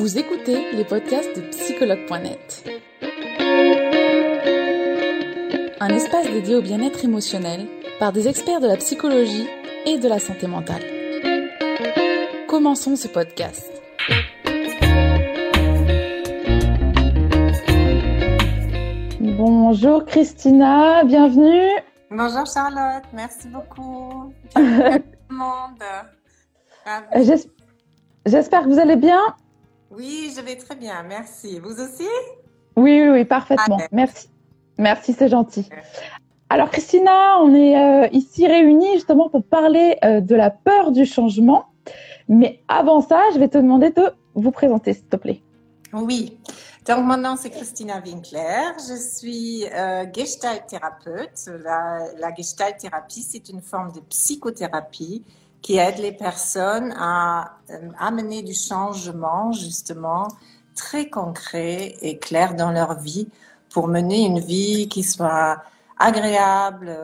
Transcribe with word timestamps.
Vous 0.00 0.16
écoutez 0.16 0.72
les 0.72 0.86
podcasts 0.86 1.36
de 1.36 1.42
psychologue.net. 1.50 2.66
Un 5.78 5.88
espace 5.90 6.24
dédié 6.24 6.56
au 6.56 6.62
bien-être 6.62 7.04
émotionnel 7.04 7.66
par 7.98 8.10
des 8.10 8.26
experts 8.26 8.60
de 8.60 8.66
la 8.66 8.78
psychologie 8.78 9.46
et 9.84 9.98
de 9.98 10.08
la 10.08 10.18
santé 10.18 10.46
mentale. 10.46 10.80
Commençons 12.48 12.96
ce 12.96 13.08
podcast. 13.08 13.70
Bonjour 19.20 20.06
Christina, 20.06 21.04
bienvenue. 21.04 21.68
Bonjour 22.10 22.46
Charlotte, 22.46 23.04
merci 23.12 23.48
beaucoup. 23.48 24.32
Tout 24.54 24.62
le 24.62 25.36
monde. 25.36 25.84
J'espère 28.24 28.62
que 28.62 28.68
vous 28.68 28.78
allez 28.78 28.96
bien. 28.96 29.20
Oui, 29.90 30.32
je 30.36 30.40
vais 30.40 30.56
très 30.56 30.76
bien, 30.76 31.02
merci. 31.02 31.58
Vous 31.58 31.80
aussi? 31.80 32.08
Oui, 32.76 33.02
oui, 33.02 33.08
oui 33.08 33.24
parfaitement. 33.24 33.78
Merci. 33.90 34.28
Merci, 34.78 35.12
c'est 35.12 35.28
gentil. 35.28 35.68
Alors 36.48 36.70
Christina, 36.70 37.40
on 37.40 37.54
est 37.54 37.76
euh, 37.76 38.08
ici 38.12 38.46
réunis 38.46 38.94
justement 38.94 39.28
pour 39.28 39.44
parler 39.44 39.98
euh, 40.04 40.20
de 40.20 40.34
la 40.34 40.50
peur 40.50 40.90
du 40.90 41.04
changement. 41.04 41.66
Mais 42.28 42.62
avant 42.68 43.00
ça, 43.00 43.20
je 43.34 43.38
vais 43.38 43.48
te 43.48 43.58
demander 43.58 43.90
de 43.90 44.12
vous 44.34 44.50
présenter, 44.50 44.94
s'il 44.94 45.06
te 45.06 45.16
plaît. 45.16 45.42
Oui. 45.92 46.38
Donc, 46.86 47.04
mon 47.04 47.16
nom, 47.16 47.36
c'est 47.36 47.50
Christina 47.50 48.00
Winkler. 48.04 48.72
Je 48.78 48.94
suis 48.94 49.66
euh, 49.66 50.06
gestalt 50.12 50.66
thérapeute. 50.66 51.50
La, 51.62 52.04
la 52.18 52.34
gestalt 52.34 52.78
thérapie, 52.78 53.22
c'est 53.22 53.48
une 53.48 53.60
forme 53.60 53.92
de 53.92 54.00
psychothérapie 54.00 55.24
qui 55.62 55.76
aide 55.76 55.98
les 55.98 56.12
personnes 56.12 56.94
à 56.98 57.58
euh, 57.70 57.90
amener 57.98 58.42
du 58.42 58.54
changement, 58.54 59.52
justement, 59.52 60.28
très 60.74 61.10
concret 61.10 61.96
et 62.00 62.18
clair 62.18 62.54
dans 62.54 62.70
leur 62.70 62.98
vie 62.98 63.28
pour 63.70 63.88
mener 63.88 64.24
une 64.24 64.40
vie 64.40 64.88
qui 64.88 65.02
soit 65.02 65.62
agréable, 65.98 66.96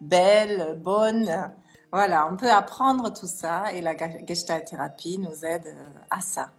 belle, 0.00 0.78
bonne. 0.82 1.50
Voilà, 1.92 2.28
on 2.30 2.36
peut 2.36 2.50
apprendre 2.50 3.12
tout 3.12 3.26
ça 3.26 3.72
et 3.72 3.80
la 3.80 3.94
gestalt 4.26 4.66
thérapie 4.66 5.18
nous 5.18 5.44
aide 5.44 5.66
euh, 5.66 5.84
à 6.10 6.20
ça. 6.20 6.50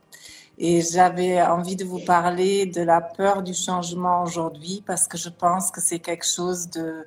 Et 0.58 0.82
j'avais 0.82 1.40
envie 1.42 1.76
de 1.76 1.86
vous 1.86 2.00
parler 2.00 2.66
de 2.66 2.82
la 2.82 3.00
peur 3.00 3.44
du 3.44 3.54
changement 3.54 4.24
aujourd'hui 4.24 4.84
parce 4.86 5.08
que 5.08 5.18
je 5.18 5.30
pense 5.30 5.70
que 5.70 5.80
c'est 5.80 6.00
quelque 6.00 6.26
chose 6.26 6.68
de, 6.72 7.06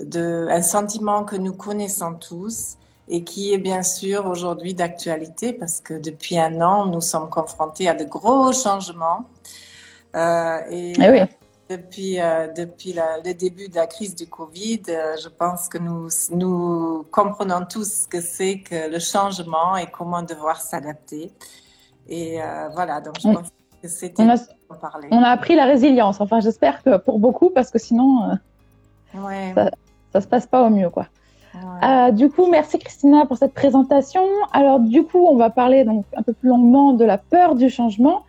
de, 0.00 0.48
un 0.50 0.62
sentiment 0.62 1.24
que 1.24 1.36
nous 1.36 1.52
connaissons 1.52 2.14
tous 2.14 2.76
et 3.08 3.24
qui 3.24 3.52
est 3.52 3.58
bien 3.58 3.82
sûr 3.82 4.26
aujourd'hui 4.26 4.74
d'actualité 4.74 5.52
parce 5.52 5.80
que 5.80 5.94
depuis 5.94 6.38
un 6.38 6.60
an, 6.60 6.86
nous 6.86 7.00
sommes 7.00 7.30
confrontés 7.30 7.88
à 7.88 7.94
de 7.94 8.04
gros 8.04 8.52
changements. 8.52 9.24
Euh, 10.14 10.58
et 10.70 10.92
eh 10.98 11.10
oui. 11.10 11.20
depuis, 11.70 12.20
euh, 12.20 12.48
depuis 12.48 12.94
le 12.94 13.32
début 13.32 13.68
de 13.68 13.76
la 13.76 13.86
crise 13.86 14.14
du 14.14 14.26
Covid, 14.26 14.82
euh, 14.88 15.16
je 15.22 15.28
pense 15.28 15.68
que 15.68 15.78
nous, 15.78 16.08
nous 16.30 17.06
comprenons 17.10 17.64
tous 17.68 18.02
ce 18.02 18.08
que 18.08 18.20
c'est 18.20 18.60
que 18.60 18.90
le 18.90 18.98
changement 18.98 19.76
et 19.76 19.86
comment 19.86 20.22
devoir 20.22 20.60
s'adapter. 20.60 21.32
Et 22.10 22.38
voilà, 22.72 23.02
donc 23.02 23.16
je 23.20 23.28
pense 23.28 23.48
que 23.82 23.88
c'était 23.88 24.22
on. 24.22 24.34
On 25.10 25.22
a 25.22 25.28
appris 25.28 25.54
la 25.54 25.66
résilience. 25.66 26.22
Enfin, 26.22 26.40
j'espère 26.40 26.82
que 26.82 26.96
pour 26.96 27.18
beaucoup, 27.18 27.50
parce 27.50 27.70
que 27.70 27.78
sinon, 27.78 28.38
ouais. 29.14 29.52
ça, 29.54 29.70
ça 30.14 30.20
se 30.22 30.26
passe 30.26 30.46
pas 30.46 30.62
au 30.62 30.70
mieux, 30.70 30.88
quoi. 30.88 31.06
Euh, 31.82 32.10
du 32.10 32.30
coup, 32.30 32.46
merci 32.50 32.78
Christina 32.78 33.26
pour 33.26 33.36
cette 33.36 33.54
présentation. 33.54 34.22
Alors, 34.52 34.80
du 34.80 35.04
coup, 35.04 35.26
on 35.26 35.36
va 35.36 35.50
parler 35.50 35.84
donc 35.84 36.04
un 36.16 36.22
peu 36.22 36.32
plus 36.32 36.48
longuement 36.48 36.92
de 36.92 37.04
la 37.04 37.18
peur 37.18 37.54
du 37.54 37.70
changement. 37.70 38.24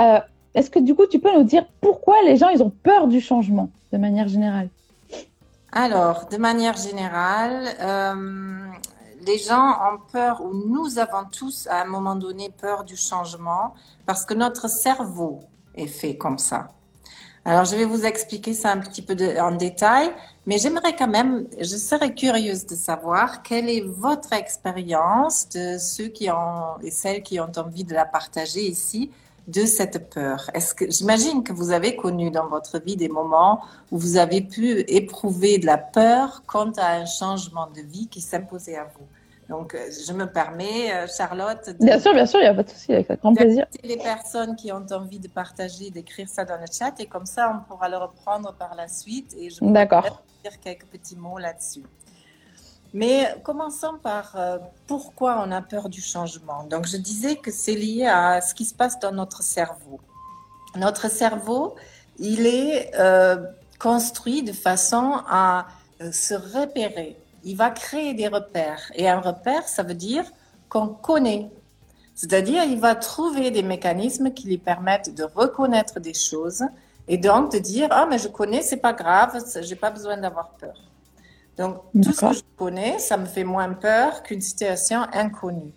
Euh, 0.00 0.20
Est-ce 0.54 0.70
que 0.70 0.78
du 0.78 0.94
coup, 0.94 1.06
tu 1.06 1.18
peux 1.18 1.32
nous 1.34 1.44
dire 1.44 1.64
pourquoi 1.80 2.16
les 2.24 2.36
gens 2.36 2.48
ils 2.48 2.62
ont 2.62 2.72
peur 2.82 3.08
du 3.08 3.20
changement 3.20 3.70
de 3.92 3.98
manière 3.98 4.28
générale? 4.28 4.68
Alors, 5.72 6.26
de 6.30 6.38
manière 6.38 6.76
générale, 6.76 7.68
euh, 7.80 8.66
les 9.26 9.38
gens 9.38 9.70
ont 9.70 9.98
peur, 10.10 10.40
ou 10.42 10.54
nous 10.54 10.98
avons 10.98 11.24
tous 11.30 11.66
à 11.70 11.82
un 11.82 11.84
moment 11.84 12.14
donné 12.14 12.50
peur 12.50 12.84
du 12.84 12.96
changement, 12.96 13.74
parce 14.06 14.24
que 14.24 14.34
notre 14.34 14.68
cerveau 14.68 15.40
est 15.74 15.86
fait 15.86 16.16
comme 16.16 16.38
ça. 16.38 16.68
Alors, 17.48 17.64
je 17.64 17.76
vais 17.76 17.84
vous 17.84 18.04
expliquer 18.04 18.54
ça 18.54 18.72
un 18.72 18.78
petit 18.78 19.02
peu 19.02 19.14
en 19.40 19.52
détail, 19.52 20.10
mais 20.46 20.58
j'aimerais 20.58 20.96
quand 20.96 21.06
même, 21.06 21.46
je 21.60 21.76
serais 21.76 22.12
curieuse 22.12 22.66
de 22.66 22.74
savoir 22.74 23.44
quelle 23.44 23.70
est 23.70 23.82
votre 23.82 24.32
expérience 24.32 25.48
de 25.50 25.78
ceux 25.78 26.08
qui 26.08 26.28
ont 26.28 26.76
et 26.82 26.90
celles 26.90 27.22
qui 27.22 27.38
ont 27.38 27.52
envie 27.56 27.84
de 27.84 27.94
la 27.94 28.04
partager 28.04 28.62
ici 28.62 29.12
de 29.46 29.64
cette 29.64 30.10
peur. 30.12 30.50
Est-ce 30.54 30.74
que 30.74 30.90
j'imagine 30.90 31.44
que 31.44 31.52
vous 31.52 31.70
avez 31.70 31.94
connu 31.94 32.32
dans 32.32 32.48
votre 32.48 32.80
vie 32.80 32.96
des 32.96 33.08
moments 33.08 33.62
où 33.92 33.98
vous 33.98 34.16
avez 34.16 34.40
pu 34.40 34.80
éprouver 34.88 35.58
de 35.58 35.66
la 35.66 35.78
peur 35.78 36.42
quant 36.48 36.72
à 36.72 36.94
un 36.94 37.06
changement 37.06 37.68
de 37.72 37.80
vie 37.80 38.08
qui 38.08 38.22
s'imposait 38.22 38.76
à 38.76 38.88
vous. 38.98 39.06
Donc, 39.48 39.74
euh, 39.74 39.90
je 40.06 40.12
me 40.12 40.26
permets, 40.26 40.92
euh, 40.92 41.06
Charlotte. 41.06 41.68
De 41.68 41.84
bien 41.84 42.00
sûr, 42.00 42.12
bien 42.12 42.26
sûr, 42.26 42.40
il 42.40 42.42
n'y 42.42 42.48
a 42.48 42.54
pas 42.54 42.64
de 42.64 42.70
souci, 42.70 42.92
avec 42.92 43.10
grand 43.20 43.34
plaisir. 43.34 43.66
Les 43.84 43.96
personnes 43.96 44.56
qui 44.56 44.72
ont 44.72 44.84
envie 44.90 45.20
de 45.20 45.28
partager, 45.28 45.90
d'écrire 45.90 46.28
ça 46.28 46.44
dans 46.44 46.56
le 46.56 46.66
chat, 46.70 46.98
et 46.98 47.06
comme 47.06 47.26
ça, 47.26 47.52
on 47.54 47.68
pourra 47.68 47.88
le 47.88 47.96
reprendre 47.96 48.52
par 48.54 48.74
la 48.74 48.88
suite. 48.88 49.34
Et 49.38 49.50
je 49.50 49.58
D'accord. 49.62 50.22
dire 50.42 50.58
quelques 50.60 50.86
petits 50.86 51.16
mots 51.16 51.38
là-dessus. 51.38 51.84
Mais 52.92 53.34
commençons 53.42 53.98
par 54.02 54.32
euh, 54.36 54.58
pourquoi 54.86 55.44
on 55.46 55.50
a 55.52 55.60
peur 55.60 55.88
du 55.88 56.00
changement. 56.00 56.64
Donc, 56.64 56.86
je 56.86 56.96
disais 56.96 57.36
que 57.36 57.50
c'est 57.50 57.74
lié 57.74 58.06
à 58.06 58.40
ce 58.40 58.54
qui 58.54 58.64
se 58.64 58.74
passe 58.74 58.98
dans 58.98 59.12
notre 59.12 59.42
cerveau. 59.42 60.00
Notre 60.76 61.10
cerveau, 61.10 61.74
il 62.18 62.46
est 62.46 62.92
euh, 62.98 63.36
construit 63.78 64.42
de 64.42 64.52
façon 64.52 65.20
à 65.28 65.66
euh, 66.00 66.10
se 66.12 66.34
repérer 66.34 67.16
il 67.46 67.56
va 67.56 67.70
créer 67.70 68.12
des 68.12 68.26
repères. 68.26 68.90
Et 68.96 69.08
un 69.08 69.20
repère, 69.20 69.68
ça 69.68 69.84
veut 69.84 69.94
dire 69.94 70.24
qu'on 70.68 70.88
connaît. 70.88 71.48
C'est-à-dire, 72.16 72.64
il 72.64 72.80
va 72.80 72.96
trouver 72.96 73.52
des 73.52 73.62
mécanismes 73.62 74.32
qui 74.32 74.48
lui 74.48 74.58
permettent 74.58 75.14
de 75.14 75.22
reconnaître 75.22 76.00
des 76.00 76.12
choses 76.12 76.64
et 77.06 77.18
donc 77.18 77.52
de 77.52 77.58
dire 77.58 77.86
ah 77.92 78.06
mais 78.10 78.18
je 78.18 78.26
connais, 78.26 78.62
c'est 78.62 78.78
pas 78.78 78.92
grave, 78.92 79.40
j'ai 79.60 79.76
pas 79.76 79.90
besoin 79.90 80.16
d'avoir 80.16 80.50
peur. 80.50 80.74
Donc 81.56 81.76
tout 82.02 82.12
ce 82.12 82.20
que 82.20 82.32
je 82.32 82.42
connais, 82.56 82.98
ça 82.98 83.16
me 83.16 83.26
fait 83.26 83.44
moins 83.44 83.72
peur 83.74 84.24
qu'une 84.24 84.40
situation 84.40 85.02
inconnue. 85.12 85.72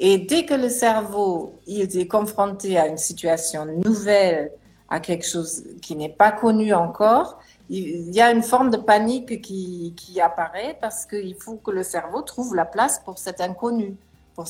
Et 0.00 0.18
dès 0.18 0.44
que 0.44 0.54
le 0.54 0.68
cerveau 0.68 1.54
il 1.68 1.96
est 1.96 2.08
confronté 2.08 2.78
à 2.78 2.88
une 2.88 2.98
situation 2.98 3.64
nouvelle, 3.64 4.50
à 4.88 4.98
quelque 4.98 5.24
chose 5.24 5.62
qui 5.80 5.94
n'est 5.94 6.08
pas 6.08 6.32
connu 6.32 6.74
encore, 6.74 7.38
il 7.68 8.14
y 8.14 8.20
a 8.20 8.30
une 8.30 8.42
forme 8.42 8.70
de 8.70 8.76
panique 8.76 9.40
qui, 9.40 9.94
qui 9.96 10.20
apparaît 10.20 10.76
parce 10.80 11.04
qu'il 11.04 11.34
faut 11.34 11.56
que 11.56 11.70
le 11.70 11.82
cerveau 11.82 12.22
trouve 12.22 12.54
la 12.54 12.64
place 12.64 13.00
pour 13.04 13.18
cet 13.18 13.40
inconnu. 13.40 13.96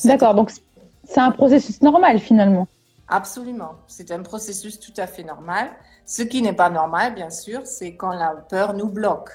D'accord, 0.03 0.35
donc 0.35 0.51
c'est 1.03 1.19
un 1.19 1.31
processus 1.31 1.81
normal 1.81 2.19
finalement. 2.19 2.67
Absolument, 3.07 3.75
c'est 3.87 4.11
un 4.11 4.21
processus 4.21 4.79
tout 4.79 4.93
à 4.97 5.07
fait 5.07 5.23
normal. 5.23 5.69
Ce 6.05 6.21
qui 6.21 6.41
n'est 6.41 6.53
pas 6.53 6.69
normal, 6.69 7.15
bien 7.15 7.29
sûr, 7.29 7.61
c'est 7.65 7.95
quand 7.95 8.11
la 8.11 8.31
peur 8.49 8.73
nous 8.73 8.89
bloque. 8.89 9.31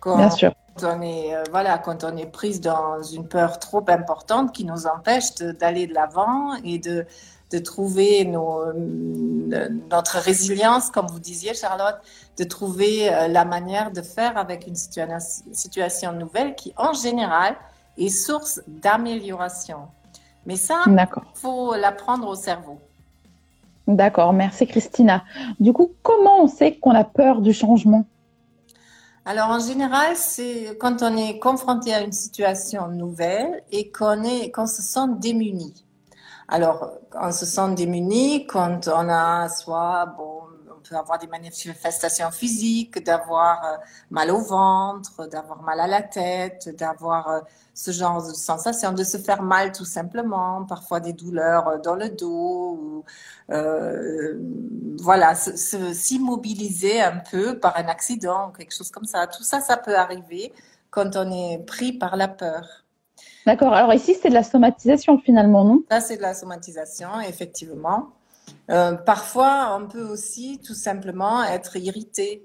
Quand 0.00 0.16
bien 0.16 0.30
sûr. 0.30 0.52
On 0.82 1.02
est, 1.02 1.34
euh, 1.34 1.42
voilà, 1.50 1.78
quand 1.78 2.04
on 2.04 2.16
est 2.16 2.30
prise 2.30 2.60
dans 2.60 3.02
une 3.02 3.26
peur 3.26 3.58
trop 3.58 3.84
importante 3.88 4.52
qui 4.52 4.64
nous 4.64 4.86
empêche 4.86 5.34
d'aller 5.34 5.88
de 5.88 5.94
l'avant 5.94 6.54
et 6.62 6.78
de, 6.78 7.04
de 7.50 7.58
trouver 7.58 8.24
nos, 8.24 8.60
euh, 8.60 9.68
notre 9.90 10.18
résilience, 10.18 10.90
comme 10.90 11.06
vous 11.06 11.20
disiez, 11.20 11.54
Charlotte, 11.54 11.96
de 12.36 12.44
trouver 12.44 13.12
euh, 13.12 13.28
la 13.28 13.44
manière 13.44 13.90
de 13.90 14.02
faire 14.02 14.36
avec 14.36 14.66
une 14.66 14.76
situation 14.76 16.12
nouvelle 16.12 16.54
qui, 16.54 16.72
en 16.76 16.92
général, 16.92 17.56
est 17.96 18.10
source 18.10 18.60
d'amélioration. 18.66 19.88
Mais 20.46 20.56
ça, 20.56 20.82
il 20.86 21.06
faut 21.34 21.74
l'apprendre 21.74 22.28
au 22.28 22.34
cerveau. 22.34 22.78
D'accord, 23.86 24.32
merci 24.34 24.66
Christina. 24.66 25.24
Du 25.58 25.72
coup, 25.72 25.92
comment 26.02 26.42
on 26.42 26.46
sait 26.46 26.76
qu'on 26.76 26.94
a 26.94 27.04
peur 27.04 27.40
du 27.40 27.54
changement? 27.54 28.04
Alors 29.24 29.50
en 29.50 29.60
général, 29.60 30.14
c'est 30.14 30.76
quand 30.78 31.02
on 31.02 31.16
est 31.16 31.38
confronté 31.38 31.92
à 31.92 32.02
une 32.02 32.12
situation 32.12 32.88
nouvelle 32.88 33.62
et 33.70 33.90
qu'on 33.90 34.22
qu'on 34.54 34.66
se 34.66 34.80
sent 34.80 35.08
démuni. 35.18 35.74
Alors, 36.48 36.98
on 37.14 37.30
se 37.32 37.44
sent 37.46 37.74
démuni 37.74 38.46
quand 38.46 38.88
on 38.88 39.08
a 39.10 39.48
soit, 39.50 40.06
bon, 40.16 40.42
on 40.74 40.80
peut 40.88 40.96
avoir 40.96 41.18
des 41.18 41.26
manifestations 41.26 42.30
physiques, 42.30 43.04
d'avoir 43.04 43.64
euh, 43.64 43.76
mal 44.10 44.30
au 44.30 44.40
ventre, 44.40 45.26
d'avoir 45.28 45.62
mal 45.62 45.78
à 45.80 45.86
la 45.86 46.02
tête, 46.02 46.74
d'avoir 46.78 47.28
euh, 47.28 47.40
ce 47.74 47.90
genre 47.90 48.26
de 48.26 48.32
sensation, 48.32 48.92
de 48.92 49.04
se 49.04 49.18
faire 49.18 49.42
mal 49.42 49.72
tout 49.72 49.84
simplement, 49.84 50.64
parfois 50.64 51.00
des 51.00 51.12
douleurs 51.12 51.68
euh, 51.68 51.78
dans 51.78 51.94
le 51.96 52.08
dos, 52.08 52.78
ou 52.80 53.04
euh, 53.52 54.38
voilà, 55.00 55.34
s'immobiliser 55.34 57.00
un 57.02 57.18
peu 57.18 57.58
par 57.58 57.76
un 57.76 57.88
accident, 57.88 58.52
quelque 58.52 58.74
chose 58.74 58.90
comme 58.90 59.04
ça. 59.04 59.26
Tout 59.26 59.42
ça, 59.42 59.60
ça 59.60 59.76
peut 59.76 59.96
arriver 59.96 60.52
quand 60.90 61.16
on 61.16 61.30
est 61.30 61.58
pris 61.66 61.92
par 61.92 62.16
la 62.16 62.28
peur. 62.28 62.84
D'accord. 63.48 63.72
Alors 63.72 63.94
ici, 63.94 64.14
c'est 64.20 64.28
de 64.28 64.34
la 64.34 64.42
somatisation 64.42 65.16
finalement, 65.16 65.64
non? 65.64 65.82
Ça, 65.90 66.02
c'est 66.02 66.18
de 66.18 66.22
la 66.22 66.34
somatisation, 66.34 67.18
effectivement. 67.26 68.08
Euh, 68.70 68.92
parfois, 68.92 69.74
on 69.80 69.88
peut 69.88 70.02
aussi 70.02 70.60
tout 70.62 70.74
simplement 70.74 71.42
être 71.44 71.76
irrité. 71.76 72.42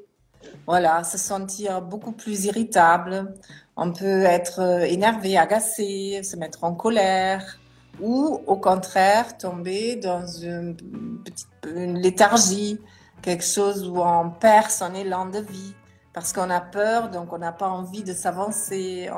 Voilà, 0.65 1.03
se 1.03 1.17
sentir 1.17 1.81
beaucoup 1.81 2.13
plus 2.13 2.45
irritable. 2.45 3.35
On 3.75 3.91
peut 3.91 4.23
être 4.23 4.61
euh, 4.61 4.85
énervé, 4.85 5.37
agacé, 5.37 6.21
se 6.23 6.37
mettre 6.37 6.63
en 6.63 6.73
colère 6.73 7.59
ou 8.01 8.39
au 8.47 8.55
contraire 8.55 9.37
tomber 9.37 9.97
dans 9.97 10.25
une 10.25 10.77
petite 11.25 11.47
une 11.75 11.99
léthargie, 11.99 12.79
quelque 13.21 13.43
chose 13.43 13.89
où 13.89 13.99
on 13.99 14.29
perd 14.29 14.71
son 14.71 14.93
élan 14.95 15.25
de 15.25 15.39
vie 15.39 15.75
parce 16.13 16.31
qu'on 16.31 16.49
a 16.49 16.61
peur, 16.61 17.09
donc 17.09 17.33
on 17.33 17.39
n'a 17.39 17.51
pas 17.51 17.67
envie 17.67 18.03
de 18.03 18.13
s'avancer, 18.13 19.09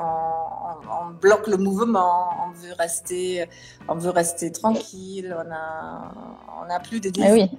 bloque 1.20 1.46
le 1.46 1.56
mouvement, 1.56 2.28
on 2.46 2.50
veut 2.50 2.74
rester, 2.78 3.46
on 3.88 3.94
veut 3.94 4.10
rester 4.10 4.52
tranquille, 4.52 5.34
on 5.36 5.52
a, 5.52 6.12
on 6.64 6.70
a 6.70 6.80
plus 6.80 7.00
de 7.00 7.10
désir. 7.10 7.30
Eh 7.30 7.32
oui. 7.32 7.50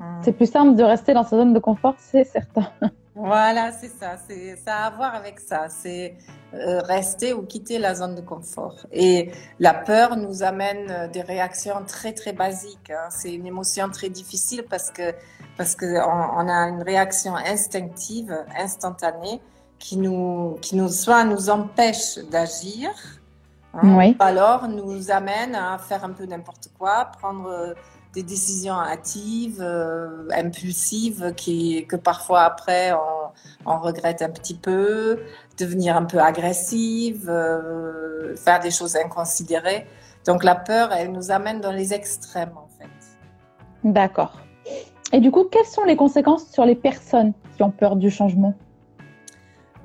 Hmm. 0.00 0.20
C'est 0.22 0.32
plus 0.32 0.50
simple 0.50 0.76
de 0.76 0.82
rester 0.84 1.12
dans 1.12 1.24
sa 1.24 1.36
zone 1.36 1.52
de 1.52 1.58
confort, 1.58 1.94
c'est 1.98 2.24
certain. 2.24 2.70
Voilà, 3.20 3.72
c'est 3.72 3.88
ça. 3.88 4.16
C'est 4.28 4.54
ça 4.64 4.76
a 4.76 4.86
à 4.86 4.90
voir 4.90 5.12
avec 5.16 5.40
ça. 5.40 5.68
C'est 5.68 6.14
euh, 6.54 6.78
rester 6.82 7.32
ou 7.32 7.42
quitter 7.42 7.80
la 7.80 7.96
zone 7.96 8.14
de 8.14 8.20
confort. 8.20 8.86
Et 8.92 9.32
la 9.58 9.74
peur 9.74 10.16
nous 10.16 10.44
amène 10.44 10.88
euh, 10.88 11.08
des 11.08 11.22
réactions 11.22 11.82
très 11.84 12.12
très 12.12 12.32
basiques. 12.32 12.90
Hein. 12.90 13.08
C'est 13.10 13.34
une 13.34 13.44
émotion 13.44 13.90
très 13.90 14.08
difficile 14.08 14.64
parce 14.70 14.90
que 14.90 15.12
parce 15.56 15.74
que 15.74 15.86
on, 15.86 16.48
a 16.48 16.68
une 16.68 16.82
réaction 16.82 17.34
instinctive, 17.34 18.32
instantanée, 18.56 19.40
qui 19.78 19.96
nous 19.96 20.58
qui 20.60 20.76
nous 20.76 20.88
soit 20.88 21.24
nous 21.24 21.50
empêche 21.50 22.18
d'agir, 22.30 22.90
hein, 23.74 23.96
oui. 23.96 24.16
alors 24.18 24.68
nous 24.68 25.10
amène 25.10 25.54
à 25.54 25.78
faire 25.78 26.04
un 26.04 26.10
peu 26.10 26.26
n'importe 26.26 26.70
quoi, 26.78 27.10
prendre 27.18 27.74
des 28.14 28.22
décisions 28.22 28.74
hâtives, 28.74 29.60
euh, 29.60 30.28
impulsives, 30.32 31.34
qui, 31.36 31.86
que 31.86 31.96
parfois 31.96 32.42
après 32.42 32.92
on, 32.92 33.70
on, 33.70 33.78
regrette 33.78 34.22
un 34.22 34.30
petit 34.30 34.56
peu, 34.56 35.20
devenir 35.58 35.96
un 35.96 36.04
peu 36.04 36.18
agressive, 36.18 37.28
euh, 37.28 38.34
faire 38.36 38.60
des 38.60 38.70
choses 38.70 38.96
inconsidérées. 38.96 39.86
Donc 40.26 40.42
la 40.42 40.54
peur, 40.54 40.92
elle 40.92 41.12
nous 41.12 41.30
amène 41.30 41.60
dans 41.60 41.72
les 41.72 41.92
extrêmes 41.94 42.56
en 42.56 42.68
fait. 42.78 42.88
D'accord. 43.84 44.40
Et 45.12 45.20
du 45.20 45.30
coup, 45.30 45.44
quelles 45.44 45.64
sont 45.64 45.84
les 45.84 45.96
conséquences 45.96 46.46
sur 46.50 46.64
les 46.64 46.74
personnes 46.74 47.32
qui 47.56 47.62
ont 47.62 47.70
peur 47.70 47.96
du 47.96 48.10
changement? 48.10 48.54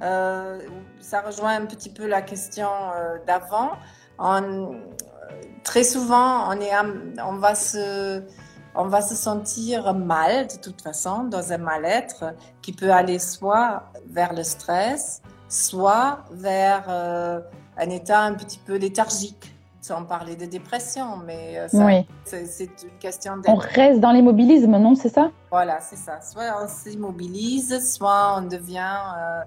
Euh, 0.03 0.59
Ça 1.00 1.21
rejoint 1.21 1.55
un 1.55 1.65
petit 1.65 1.89
peu 1.89 2.07
la 2.07 2.21
question 2.21 2.69
d'avant 3.25 3.71
très 5.63 5.83
souvent, 5.83 6.50
on, 6.50 6.59
est, 6.59 6.71
on, 7.25 7.38
va 7.38 7.55
se, 7.55 8.21
on 8.75 8.85
va 8.85 9.01
se 9.01 9.15
sentir 9.15 9.94
mal 9.94 10.47
de 10.47 10.57
toute 10.61 10.81
façon, 10.81 11.23
dans 11.23 11.51
un 11.51 11.57
mal-être 11.57 12.35
qui 12.61 12.73
peut 12.73 12.91
aller 12.91 13.19
soit 13.19 13.83
vers 14.07 14.33
le 14.33 14.44
stress, 14.44 15.21
soit 15.50 16.19
vers 16.31 16.85
euh, 16.89 17.39
un 17.77 17.89
état 17.89 18.21
un 18.21 18.33
petit 18.33 18.59
peu 18.59 18.75
léthargique 18.75 19.55
sans 19.81 20.05
parler 20.05 20.38
de 20.38 20.45
dépression, 20.45 21.17
mais 21.25 21.57
euh, 21.57 21.67
oui. 21.73 22.07
c'est 22.23 22.67
une 22.83 22.97
question 23.01 23.33
On 23.47 23.55
reste 23.55 24.00
dans 24.00 24.13
l'immobilisme, 24.13 24.71
non, 24.77 24.95
c'est 24.95 25.09
ça? 25.09 25.29
Voilà, 25.51 25.81
c'est 25.81 25.97
ça. 25.97 26.21
Soit 26.21 26.55
on 26.63 26.69
s'immobilise, 26.69 27.94
soit 27.94 28.38
on 28.38 28.44
devient, 28.44 28.97
euh, 29.17 29.41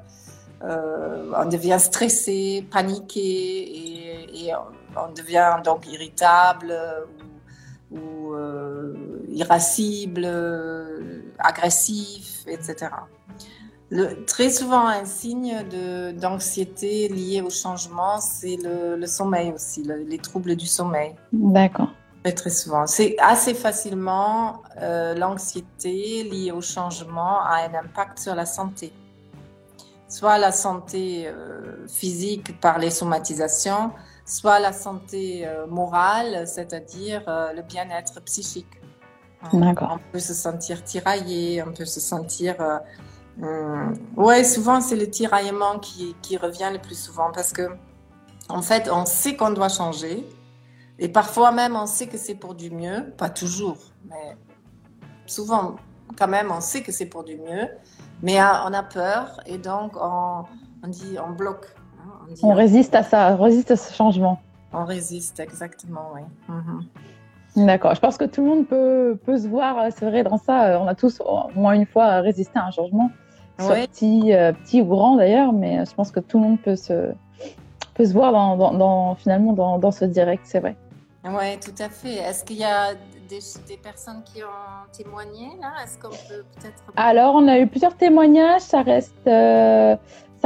on 0.62 1.48
devient 1.48 1.78
stressé, 1.78 2.66
paniqué 2.70 3.20
et, 3.20 4.46
et 4.46 4.52
on 4.96 5.12
devient 5.12 5.56
donc 5.64 5.86
irritable 5.86 6.74
ou, 7.90 8.32
euh, 8.32 8.94
irascible, 9.28 10.26
agressif, 11.38 12.44
etc. 12.46 12.88
Le, 13.90 14.24
très 14.24 14.50
souvent, 14.50 14.86
un 14.86 15.04
signe 15.04 15.64
d'anxiété 16.14 17.08
lié 17.08 17.40
au 17.40 17.50
changement, 17.50 18.18
c'est 18.20 18.56
le, 18.62 19.06
sommeil 19.06 19.52
aussi, 19.52 19.84
les 19.84 20.18
troubles 20.18 20.56
du 20.56 20.66
sommeil. 20.66 21.14
D'accord. 21.32 21.90
Très, 22.24 22.32
très 22.32 22.50
souvent. 22.50 22.86
C'est 22.86 23.14
assez 23.20 23.54
facilement 23.54 24.62
euh, 24.82 25.14
l'anxiété 25.14 26.24
liée 26.24 26.50
au 26.50 26.60
changement 26.60 27.40
a 27.42 27.68
un 27.68 27.74
impact 27.74 28.18
sur 28.18 28.34
la 28.34 28.46
santé. 28.46 28.92
Soit 30.08 30.38
la 30.38 30.52
santé 30.52 31.26
euh, 31.26 31.86
physique 31.88 32.60
par 32.60 32.78
les 32.78 32.90
somatisations, 32.90 33.92
soit 34.26 34.58
la 34.58 34.72
santé 34.72 35.46
euh, 35.46 35.66
morale, 35.66 36.46
c'est-à-dire 36.46 37.22
euh, 37.28 37.52
le 37.52 37.62
bien-être 37.62 38.20
psychique. 38.22 38.66
D'accord. 39.52 39.92
On 39.94 40.12
peut 40.12 40.18
se 40.18 40.34
sentir 40.34 40.82
tiraillé, 40.82 41.62
on 41.62 41.72
peut 41.72 41.84
se 41.84 42.00
sentir... 42.00 42.56
Euh, 42.60 42.78
hum, 43.40 43.94
ouais, 44.16 44.42
souvent 44.42 44.80
c'est 44.80 44.96
le 44.96 45.08
tiraillement 45.08 45.78
qui, 45.78 46.16
qui, 46.22 46.36
revient 46.36 46.70
le 46.72 46.80
plus 46.80 46.98
souvent 46.98 47.30
parce 47.32 47.52
que, 47.52 47.68
en 48.48 48.62
fait, 48.62 48.90
on 48.90 49.06
sait 49.06 49.36
qu'on 49.36 49.50
doit 49.50 49.68
changer 49.68 50.28
et 50.98 51.08
parfois 51.08 51.52
même 51.52 51.76
on 51.76 51.86
sait 51.86 52.08
que 52.08 52.18
c'est 52.18 52.34
pour 52.34 52.54
du 52.54 52.70
mieux, 52.70 53.12
pas 53.16 53.28
toujours, 53.28 53.78
mais 54.08 54.36
souvent 55.26 55.76
quand 56.16 56.28
même 56.28 56.50
on 56.50 56.60
sait 56.60 56.82
que 56.82 56.90
c'est 56.90 57.06
pour 57.06 57.22
du 57.22 57.36
mieux, 57.36 57.68
mais 58.22 58.40
on 58.40 58.72
a 58.72 58.82
peur 58.82 59.40
et 59.46 59.58
donc 59.58 59.92
on, 60.00 60.44
on 60.82 60.88
dit 60.88 61.16
on 61.24 61.32
bloque 61.32 61.76
on, 62.42 62.54
résiste 62.54 62.94
à 62.94 63.02
ça, 63.02 63.36
on 63.38 63.42
résiste 63.42 63.70
à 63.70 63.76
ce 63.76 63.94
changement. 63.94 64.40
On 64.72 64.84
résiste, 64.84 65.40
exactement, 65.40 66.12
oui. 66.14 66.20
Mhm. 66.48 67.66
D'accord. 67.66 67.94
Je 67.94 68.00
pense 68.00 68.18
que 68.18 68.24
tout 68.24 68.42
le 68.42 68.48
monde 68.48 68.66
peut, 68.66 69.18
peut 69.24 69.38
se 69.38 69.48
voir, 69.48 69.78
euh, 69.78 69.88
c'est 69.96 70.04
vrai, 70.04 70.22
dans 70.22 70.36
ça. 70.36 70.66
Euh, 70.66 70.78
on 70.78 70.86
a 70.86 70.94
tous 70.94 71.20
au 71.20 71.48
moins 71.54 71.72
une 71.72 71.86
fois 71.86 72.20
résisté 72.20 72.58
à 72.58 72.66
un 72.66 72.70
changement, 72.70 73.10
soit 73.58 73.86
petit, 73.86 74.34
euh, 74.34 74.52
petit 74.52 74.82
ou 74.82 74.86
grand 74.86 75.16
d'ailleurs, 75.16 75.52
mais 75.52 75.84
je 75.86 75.94
pense 75.94 76.10
que 76.10 76.20
tout 76.20 76.38
le 76.38 76.44
monde 76.44 76.60
peut 76.60 76.76
se, 76.76 77.12
peut 77.94 78.04
se 78.04 78.12
voir 78.12 78.32
dans, 78.32 78.74
dans, 78.74 79.14
finalement 79.14 79.54
dans, 79.54 79.78
dans, 79.78 79.90
ce 79.90 80.04
direct, 80.04 80.42
c'est 80.44 80.60
vrai. 80.60 80.76
Oui, 81.24 81.58
tout 81.60 81.82
à 81.82 81.88
fait. 81.88 82.16
Est-ce 82.16 82.44
qu'il 82.44 82.58
y 82.58 82.64
a 82.64 82.90
des, 83.28 83.40
des, 83.69 83.76
personnes 83.76 84.23
qui 84.25 84.43
ont 84.43 84.90
témoigné 84.93 85.49
là? 85.61 85.73
Est-ce 85.82 85.99
qu'on 85.99 86.11
peut 86.11 86.44
peut-être. 86.55 86.82
Alors, 86.96 87.34
on 87.34 87.46
a 87.49 87.58
eu 87.58 87.67
plusieurs 87.67 87.96
témoignages. 87.96 88.62
Ça 88.62 88.82
reste 88.82 89.28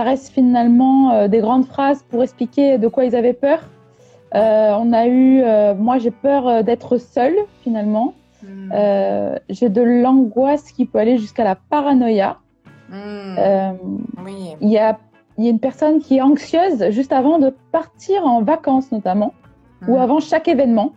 ça 0.01 0.03
reste 0.03 0.33
finalement 0.33 1.13
euh, 1.13 1.29
des 1.29 1.41
grandes 1.41 1.67
phrases 1.67 2.03
pour 2.09 2.23
expliquer 2.23 2.79
de 2.79 2.89
quoi 2.89 3.05
ils 3.05 3.17
avaient 3.17 3.35
peur. 3.35 3.61
Euh, 4.35 4.73
on 4.79 4.93
a 4.93 5.07
eu, 5.07 5.43
euh, 5.43 5.75
moi 5.75 5.99
j'ai 5.99 6.11
peur 6.11 6.65
d'être 6.65 6.99
seule 6.99 7.37
finalement. 7.63 8.15
Hmm. 8.43 8.73
j'ai 9.51 9.69
de 9.69 9.83
l'angoisse 9.83 10.73
qui 10.73 10.87
peut 10.87 10.99
aller 10.99 11.19
jusqu'à 11.19 11.45
la 11.45 11.57
paranoïa. 11.57 12.39
Hmm. 12.89 13.37
Oui. 14.25 14.57
Il 14.63 14.71
y 14.71 14.79
a, 14.79 14.99
y 15.37 15.47
a 15.47 15.51
une 15.51 15.61
personne 15.61 16.01
qui 16.01 16.17
est 16.17 16.23
anxieuse 16.23 16.89
juste 16.89 17.13
avant 17.13 17.39
de 17.39 17.55
partir 17.71 18.25
en 18.25 18.41
vacances 18.41 18.91
notamment, 18.93 19.35
ou 19.87 19.97
hmm. 19.97 20.01
avant 20.01 20.21
chaque 20.21 20.49
événement, 20.49 20.93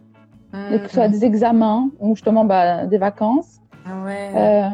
que 0.53 0.87
ce 0.87 0.93
soit 0.93 1.07
des 1.09 1.25
examens 1.25 1.89
ou 1.99 2.15
justement 2.15 2.45
bah, 2.45 2.85
des 2.85 2.97
vacances. 2.97 3.59
Ouais. 4.05 4.69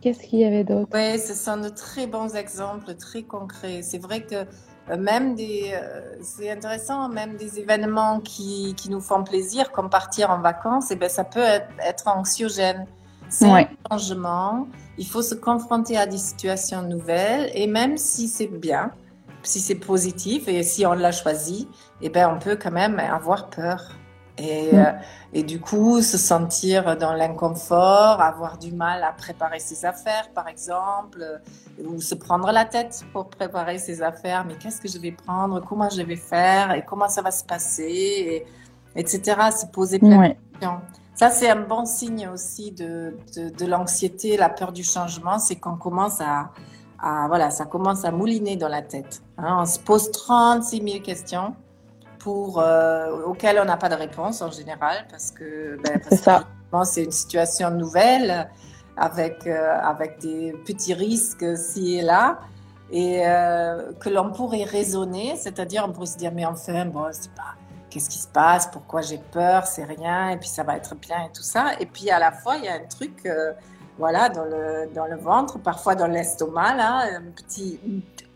Qu'est-ce 0.00 0.20
qu'il 0.20 0.38
y 0.38 0.44
avait 0.44 0.64
d'autre? 0.64 0.88
Oui, 0.94 1.18
ce 1.18 1.34
sont 1.34 1.56
de 1.56 1.68
très 1.68 2.06
bons 2.06 2.36
exemples, 2.36 2.94
très 2.94 3.22
concrets. 3.22 3.82
C'est 3.82 3.98
vrai 3.98 4.22
que 4.22 4.46
euh, 4.88 4.96
même 4.96 5.34
des, 5.34 5.72
euh, 5.74 6.14
c'est 6.22 6.50
intéressant, 6.50 7.08
même 7.08 7.36
des 7.36 7.58
événements 7.58 8.20
qui, 8.20 8.74
qui, 8.76 8.88
nous 8.88 9.00
font 9.00 9.24
plaisir, 9.24 9.72
comme 9.72 9.90
partir 9.90 10.30
en 10.30 10.40
vacances, 10.40 10.90
et 10.90 10.94
eh 10.94 10.96
ben 10.96 11.08
ça 11.08 11.24
peut 11.24 11.40
être, 11.40 12.06
anxiogène. 12.06 12.86
C'est 13.28 13.46
un 13.46 13.66
changement. 13.90 14.68
Il 14.98 15.06
faut 15.06 15.22
se 15.22 15.34
confronter 15.34 15.96
à 15.96 16.06
des 16.06 16.18
situations 16.18 16.82
nouvelles, 16.82 17.50
et 17.54 17.66
même 17.66 17.96
si 17.96 18.28
c'est 18.28 18.46
bien, 18.46 18.92
si 19.42 19.58
c'est 19.58 19.74
positif 19.74 20.46
et 20.46 20.62
si 20.62 20.86
on 20.86 20.92
l'a 20.92 21.10
choisi, 21.10 21.68
et 22.00 22.06
eh 22.06 22.08
ben 22.08 22.32
on 22.32 22.38
peut 22.38 22.56
quand 22.56 22.70
même 22.70 23.00
avoir 23.00 23.50
peur. 23.50 23.90
Et, 24.38 24.72
mm. 24.72 24.78
euh, 24.78 24.92
et, 25.32 25.42
du 25.42 25.60
coup, 25.60 26.02
se 26.02 26.18
sentir 26.18 26.96
dans 26.96 27.12
l'inconfort, 27.12 28.20
avoir 28.20 28.58
du 28.58 28.72
mal 28.72 29.02
à 29.02 29.12
préparer 29.12 29.60
ses 29.60 29.84
affaires, 29.84 30.30
par 30.34 30.48
exemple, 30.48 31.22
euh, 31.22 31.84
ou 31.84 32.00
se 32.00 32.14
prendre 32.14 32.50
la 32.52 32.64
tête 32.64 33.04
pour 33.12 33.28
préparer 33.28 33.78
ses 33.78 34.02
affaires. 34.02 34.44
Mais 34.46 34.54
qu'est-ce 34.54 34.80
que 34.80 34.88
je 34.88 34.98
vais 34.98 35.12
prendre? 35.12 35.60
Comment 35.60 35.88
je 35.90 36.02
vais 36.02 36.16
faire? 36.16 36.72
Et 36.72 36.84
comment 36.84 37.08
ça 37.08 37.22
va 37.22 37.30
se 37.30 37.44
passer? 37.44 38.44
Etc. 38.94 39.20
Se 39.58 39.66
poser 39.66 39.98
plein 39.98 40.28
de 40.28 40.34
questions. 40.34 40.80
Ça, 41.14 41.30
c'est 41.30 41.48
un 41.48 41.62
bon 41.62 41.86
signe 41.86 42.28
aussi 42.28 42.72
de, 42.72 43.16
de, 43.34 43.48
de 43.48 43.66
l'anxiété, 43.66 44.36
la 44.36 44.50
peur 44.50 44.70
du 44.70 44.84
changement, 44.84 45.38
c'est 45.38 45.56
qu'on 45.56 45.76
commence 45.76 46.20
à, 46.20 46.50
à, 46.98 47.26
voilà, 47.28 47.50
ça 47.50 47.64
commence 47.64 48.04
à 48.04 48.10
mouliner 48.10 48.56
dans 48.56 48.68
la 48.68 48.82
tête. 48.82 49.22
Hein. 49.38 49.58
on 49.60 49.66
se 49.66 49.78
pose 49.78 50.10
36 50.10 50.82
000 50.82 51.02
questions 51.02 51.54
pour, 52.26 52.58
euh, 52.58 53.22
auxquelles 53.24 53.60
on 53.60 53.64
n'a 53.66 53.76
pas 53.76 53.88
de 53.88 53.94
réponse 53.94 54.42
en 54.42 54.50
général 54.50 55.06
parce 55.08 55.30
que 55.30 55.78
ben, 55.80 56.84
c'est 56.84 57.04
une 57.04 57.12
situation 57.12 57.70
nouvelle 57.70 58.50
avec, 58.96 59.46
euh, 59.46 59.78
avec 59.80 60.18
des 60.18 60.52
petits 60.66 60.92
risques 60.92 61.56
ci 61.56 61.98
et 61.98 62.02
là 62.02 62.40
et 62.90 63.24
euh, 63.24 63.92
que 64.00 64.08
l'on 64.08 64.32
pourrait 64.32 64.64
raisonner, 64.64 65.36
c'est-à-dire 65.36 65.84
on 65.86 65.92
pourrait 65.92 66.06
se 66.06 66.18
dire 66.18 66.32
mais 66.34 66.44
enfin 66.44 66.84
bon 66.86 67.06
c'est 67.12 67.30
pas 67.30 67.54
qu'est-ce 67.90 68.10
qui 68.10 68.18
se 68.18 68.26
passe, 68.26 68.66
pourquoi 68.72 69.02
j'ai 69.02 69.20
peur, 69.30 69.64
c'est 69.68 69.84
rien, 69.84 70.30
et 70.30 70.36
puis 70.36 70.48
ça 70.48 70.64
va 70.64 70.76
être 70.76 70.96
bien 70.96 71.26
et 71.26 71.32
tout 71.32 71.44
ça. 71.44 71.74
Et 71.78 71.86
puis 71.86 72.10
à 72.10 72.18
la 72.18 72.32
fois, 72.32 72.56
il 72.56 72.64
y 72.64 72.68
a 72.68 72.74
un 72.74 72.86
truc, 72.86 73.26
voilà, 73.96 74.28
dans 74.28 74.44
le, 74.44 74.90
dans 74.94 75.06
le 75.06 75.16
ventre, 75.16 75.58
parfois 75.58 75.94
dans 75.94 76.08
l'estomac, 76.08 76.74
là, 76.74 77.06
un 77.16 77.30
petit, 77.34 77.80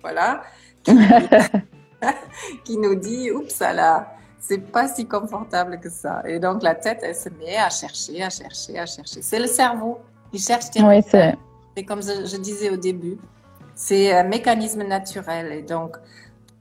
voilà, 0.02 0.42
qui, 0.82 0.96
qui 2.64 2.76
nous 2.76 2.94
dit, 2.94 3.30
oups, 3.30 3.60
là, 3.60 4.14
c'est 4.38 4.58
pas 4.58 4.88
si 4.88 5.06
confortable 5.06 5.78
que 5.80 5.90
ça. 5.90 6.22
Et 6.26 6.38
donc 6.40 6.62
la 6.62 6.74
tête, 6.74 7.00
elle 7.02 7.14
se 7.14 7.28
met 7.28 7.56
à 7.56 7.70
chercher, 7.70 8.22
à 8.22 8.30
chercher, 8.30 8.78
à 8.78 8.86
chercher. 8.86 9.22
C'est 9.22 9.38
le 9.38 9.46
cerveau. 9.46 9.98
Il 10.32 10.40
cherche. 10.40 10.64
Oui, 10.76 11.02
c'est. 11.06 11.36
Et 11.76 11.84
comme 11.84 12.02
je, 12.02 12.36
disais 12.36 12.70
au 12.70 12.76
début, 12.76 13.18
c'est 13.74 14.16
un 14.16 14.24
mécanisme 14.24 14.82
naturel. 14.82 15.52
Et 15.52 15.62
donc, 15.62 15.96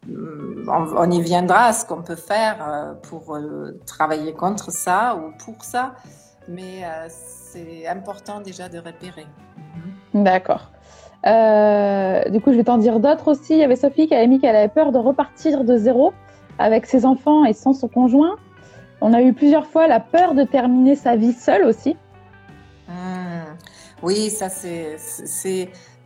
mm, 0.06 0.70
on, 0.70 1.12
y 1.12 1.22
viendra 1.22 1.66
à 1.66 1.74
ce 1.74 1.86
qu'on 1.86 2.04
peut 2.04 2.16
faire 2.16 2.58
euh, 2.62 2.94
pour 2.94 3.36
euh, 3.36 3.80
travailler 3.86 4.34
contre 4.34 4.72
ça 4.72 5.16
ou 5.16 5.32
pour 5.44 5.64
ça. 5.64 5.96
Mais 6.48 6.84
euh, 6.84 7.08
c'est 7.10 7.88
important 7.88 8.42
déjà 8.42 8.70
de 8.70 8.78
repérer. 8.78 9.28
Mhm. 10.14 10.24
D'accord. 11.24 12.32
du 12.32 12.42
coup, 12.42 12.52
je 12.52 12.58
vais 12.58 12.64
t'en 12.64 12.78
dire 12.78 13.00
d'autres 13.00 13.32
aussi. 13.32 13.54
Il 13.54 13.60
y 13.60 13.64
avait 13.64 13.76
Sophie 13.76 14.08
qui 14.08 14.16
avait 14.16 14.28
mis 14.28 14.40
qu'elle 14.40 14.56
avait 14.56 14.70
peur 14.70 14.92
de 14.92 14.98
repartir 14.98 15.64
de 15.64 15.78
zéro 15.78 16.14
avec 16.60 16.86
ses 16.86 17.06
enfants 17.06 17.46
et 17.46 17.54
sans 17.54 17.74
son 17.74 17.88
conjoint. 17.88 18.36
On 19.02 19.14
a 19.14 19.22
eu 19.22 19.34
plusieurs 19.34 19.66
fois 19.66 19.88
la 19.88 20.00
peur 20.00 20.36
de 20.36 20.44
terminer 20.44 20.96
sa 20.96 21.16
vie 21.16 21.34
seule 21.34 21.64
aussi. 21.64 21.96
Hmm. 22.88 23.56
Oui, 24.02 24.30
ça 24.30 24.50
c'est, 24.50 24.98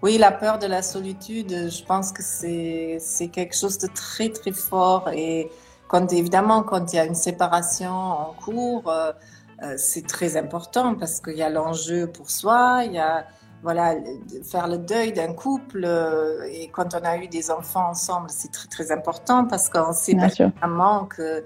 oui, 0.02 0.18
la 0.18 0.32
peur 0.32 0.60
de 0.60 0.68
la 0.68 0.82
solitude. 0.82 1.70
Je 1.70 1.84
pense 1.84 2.12
que 2.12 2.24
c'est 2.24 2.98
c'est 3.00 3.28
quelque 3.28 3.56
chose 3.56 3.78
de 3.80 3.88
très 3.88 4.30
très 4.30 4.52
fort 4.52 5.10
et 5.14 5.50
quand 5.88 6.12
évidemment 6.12 6.64
quand 6.64 6.92
il 6.94 6.96
y 6.96 7.00
a 7.00 7.06
une 7.06 7.16
séparation 7.16 7.92
en 7.92 8.34
cours, 8.34 8.90
euh, 8.90 9.12
euh, 9.64 9.76
c'est 9.78 10.08
très 10.08 10.38
important 10.38 10.96
parce 10.96 11.20
qu'il 11.20 11.38
y 11.38 11.44
a 11.44 11.50
l'enjeu 11.50 12.08
pour 12.08 12.30
soi, 12.30 12.82
il 12.86 12.94
y 12.94 13.00
a 13.00 13.26
voilà, 13.64 13.96
faire 14.44 14.68
le 14.68 14.78
deuil 14.78 15.14
d'un 15.14 15.34
couple 15.34 15.84
euh, 15.86 16.46
et 16.52 16.68
quand 16.68 16.94
on 16.94 17.06
a 17.06 17.18
eu 17.18 17.28
des 17.28 17.50
enfants 17.50 17.90
ensemble, 17.90 18.28
c'est 18.30 18.52
très 18.52 18.68
très 18.68 18.92
important 18.92 19.46
parce 19.46 19.70
qu'on 19.70 19.94
sait 19.94 20.16
vraiment 20.60 21.06
que, 21.06 21.46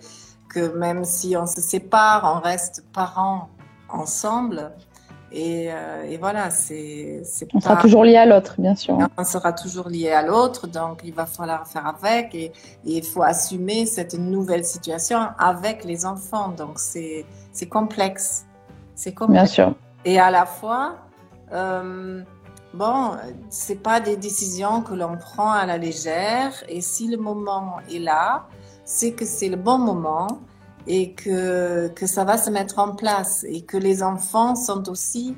que 0.50 0.76
même 0.76 1.06
si 1.06 1.38
on 1.38 1.46
se 1.46 1.62
sépare, 1.62 2.34
on 2.36 2.42
reste 2.42 2.84
parents 2.92 3.50
ensemble. 3.88 4.72
Et, 5.32 5.68
euh, 5.70 6.10
et 6.10 6.18
voilà, 6.18 6.50
c'est. 6.50 7.22
On 7.54 7.60
sera 7.60 7.76
toujours 7.76 8.04
lié 8.04 8.16
à 8.16 8.26
l'autre, 8.26 8.56
bien 8.58 8.76
sûr. 8.76 8.98
On 9.18 9.24
sera 9.24 9.52
toujours 9.52 9.90
lié 9.90 10.10
à 10.10 10.24
l'autre, 10.24 10.68
donc 10.68 11.02
il 11.04 11.14
va 11.14 11.26
falloir 11.26 11.68
faire 11.68 11.86
avec 11.86 12.34
et, 12.34 12.46
et, 12.46 12.52
il 12.86 13.04
faut 13.04 13.24
assumer 13.24 13.86
cette 13.86 14.18
nouvelle 14.18 14.64
situation 14.64 15.20
avec 15.38 15.84
les 15.84 16.06
enfants. 16.06 16.50
Donc 16.50 16.80
c'est 16.80 17.26
complexe. 17.70 18.46
C'est 18.96 19.14
complexe. 19.14 19.44
Bien 19.44 19.46
sûr. 19.46 19.76
Et 20.06 20.18
à 20.18 20.32
la 20.32 20.46
fois, 20.46 20.96
euh, 21.54 22.22
bon, 22.74 23.12
c'est 23.50 23.82
pas 23.82 24.00
des 24.00 24.18
décisions 24.18 24.82
que 24.82 24.94
l'on 24.94 25.18
prend 25.18 25.52
à 25.52 25.66
la 25.66 25.78
légère. 25.78 26.52
Et 26.68 26.82
si 26.82 27.08
le 27.08 27.18
moment 27.18 27.78
est 27.92 28.00
là, 28.00 28.48
c'est 28.86 29.12
que 29.12 29.26
c'est 29.26 29.50
le 29.50 29.58
bon 29.58 29.78
moment 29.78 30.28
et 30.88 31.14
que, 31.14 31.90
que 31.90 32.08
ça 32.08 32.24
va 32.24 32.38
se 32.38 32.50
mettre 32.50 32.80
en 32.80 32.96
place 32.96 33.46
et 33.48 33.62
que 33.62 33.78
les 33.78 34.02
enfants 34.02 34.56
sont 34.56 34.90
aussi 34.90 35.36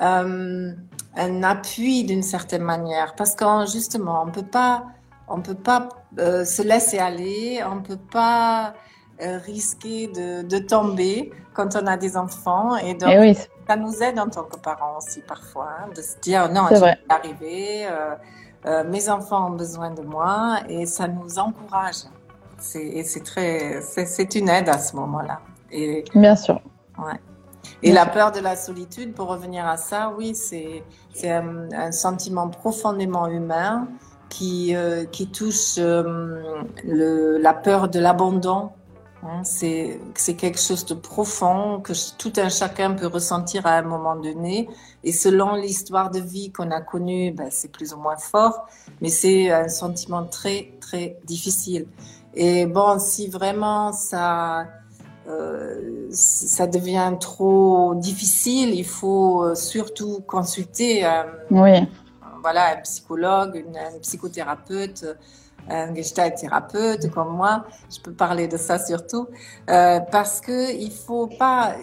euh, 0.00 0.72
un 1.16 1.42
appui 1.42 2.04
d'une 2.04 2.22
certaine 2.22 2.62
manière 2.62 3.14
parce 3.16 3.34
que 3.34 3.44
justement 3.70 4.24
on 4.26 4.30
peut 4.30 4.46
pas 4.46 4.84
on 5.28 5.42
peut 5.42 5.54
pas 5.54 5.88
euh, 6.18 6.44
se 6.44 6.62
laisser 6.62 6.98
aller 6.98 7.62
on 7.70 7.82
peut 7.82 7.98
pas 8.10 8.74
euh, 9.20 9.38
risquer 9.38 10.06
de, 10.06 10.42
de, 10.42 10.58
tomber 10.58 11.30
quand 11.52 11.76
on 11.76 11.86
a 11.86 11.96
des 11.98 12.16
enfants 12.16 12.76
et 12.76 12.94
donc 12.94 13.10
eh 13.12 13.36
ça 13.68 13.76
nous 13.76 14.02
aide 14.02 14.18
en 14.18 14.28
tant 14.28 14.44
que 14.44 14.56
parents 14.58 14.98
aussi 14.98 15.20
parfois 15.20 15.68
hein, 15.80 15.88
de 15.94 16.02
se 16.02 16.18
dire 16.20 16.48
non 16.50 16.66
je 16.70 16.80
vais 16.80 16.98
arriver 17.08 17.88
mes 18.86 19.08
enfants 19.08 19.48
ont 19.48 19.56
besoin 19.56 19.90
de 19.90 20.02
moi 20.02 20.58
et 20.68 20.86
ça 20.86 21.08
nous 21.08 21.38
encourage 21.38 22.04
c'est 22.62 23.24
très, 23.24 23.80
c'est 23.82 24.34
une 24.34 24.48
aide 24.48 24.68
à 24.68 24.78
ce 24.78 24.96
moment-là. 24.96 25.40
Et, 25.70 26.04
Bien 26.14 26.36
sûr. 26.36 26.60
Ouais. 26.98 27.18
Et 27.82 27.92
la 27.92 28.06
peur 28.06 28.32
de 28.32 28.40
la 28.40 28.56
solitude, 28.56 29.14
pour 29.14 29.28
revenir 29.28 29.66
à 29.66 29.76
ça, 29.76 30.12
oui, 30.16 30.34
c'est 30.34 30.82
un, 31.30 31.92
sentiment 31.92 32.48
profondément 32.48 33.26
humain 33.26 33.88
qui, 34.28 34.74
euh, 34.74 35.04
qui 35.04 35.28
touche 35.28 35.76
euh, 35.78 36.62
le, 36.84 37.38
la 37.38 37.52
peur 37.52 37.88
de 37.88 37.98
l'abandon. 37.98 38.70
Hein, 39.24 39.42
c'est 39.44 40.00
quelque 40.36 40.58
chose 40.58 40.84
de 40.84 40.94
profond 40.94 41.80
que 41.80 41.92
tout 42.16 42.32
un 42.38 42.48
chacun 42.48 42.94
peut 42.94 43.06
ressentir 43.06 43.66
à 43.66 43.74
un 43.74 43.82
moment 43.82 44.16
donné. 44.16 44.68
Et 45.04 45.12
selon 45.12 45.54
l'histoire 45.54 46.10
de 46.10 46.18
vie 46.18 46.50
qu'on 46.50 46.72
a 46.72 46.80
connue, 46.80 47.30
ben, 47.30 47.48
c'est 47.50 47.70
plus 47.70 47.94
ou 47.94 47.98
moins 47.98 48.16
fort, 48.16 48.66
mais 49.00 49.10
c'est 49.10 49.50
un 49.52 49.68
sentiment 49.68 50.24
très, 50.24 50.72
très 50.80 51.18
difficile. 51.24 51.86
Et 52.34 52.66
bon, 52.66 52.98
si 52.98 53.28
vraiment 53.28 53.92
ça, 53.92 54.66
euh, 55.28 56.08
ça 56.10 56.66
devient 56.66 57.12
trop 57.20 57.94
difficile, 57.94 58.74
il 58.74 58.86
faut 58.86 59.44
euh, 59.44 59.54
surtout 59.54 60.20
consulter 60.26 61.04
euh, 61.04 61.22
oui. 61.50 61.86
voilà, 62.40 62.76
un 62.76 62.80
psychologue, 62.80 63.54
une, 63.54 64.00
psychothérapeute, 64.00 65.04
un 65.68 65.94
gestalt 65.94 66.36
thérapeute 66.36 67.10
comme 67.10 67.36
moi. 67.36 67.64
Je 67.94 68.00
peux 68.00 68.12
parler 68.12 68.48
de 68.48 68.56
ça 68.56 68.78
surtout 68.78 69.28
euh, 69.70 70.00
parce 70.00 70.40
que 70.40 70.74
il 70.74 70.90
faut 70.92 71.26
pas. 71.26 71.74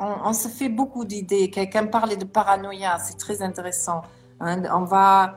On, 0.00 0.28
on 0.28 0.32
se 0.32 0.48
fait 0.48 0.68
beaucoup 0.68 1.04
d'idées. 1.04 1.50
Quelqu'un 1.50 1.86
parlait 1.86 2.16
de 2.16 2.24
paranoïa, 2.24 2.98
c'est 2.98 3.18
très 3.18 3.42
intéressant. 3.42 4.02
Hein. 4.40 4.62
On 4.72 4.84
va, 4.84 5.36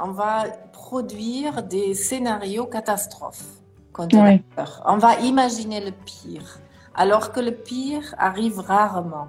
on 0.00 0.10
va 0.10 0.44
produire 0.72 1.62
des 1.62 1.94
scénarios 1.94 2.66
catastrophes 2.66 3.62
quand 3.92 4.12
on 4.14 4.24
a 4.24 4.38
peur. 4.56 4.82
On 4.86 4.98
va 4.98 5.16
imaginer 5.20 5.80
le 5.84 5.92
pire, 5.92 6.58
alors 6.94 7.32
que 7.32 7.40
le 7.40 7.52
pire 7.52 8.14
arrive 8.18 8.58
rarement. 8.60 9.28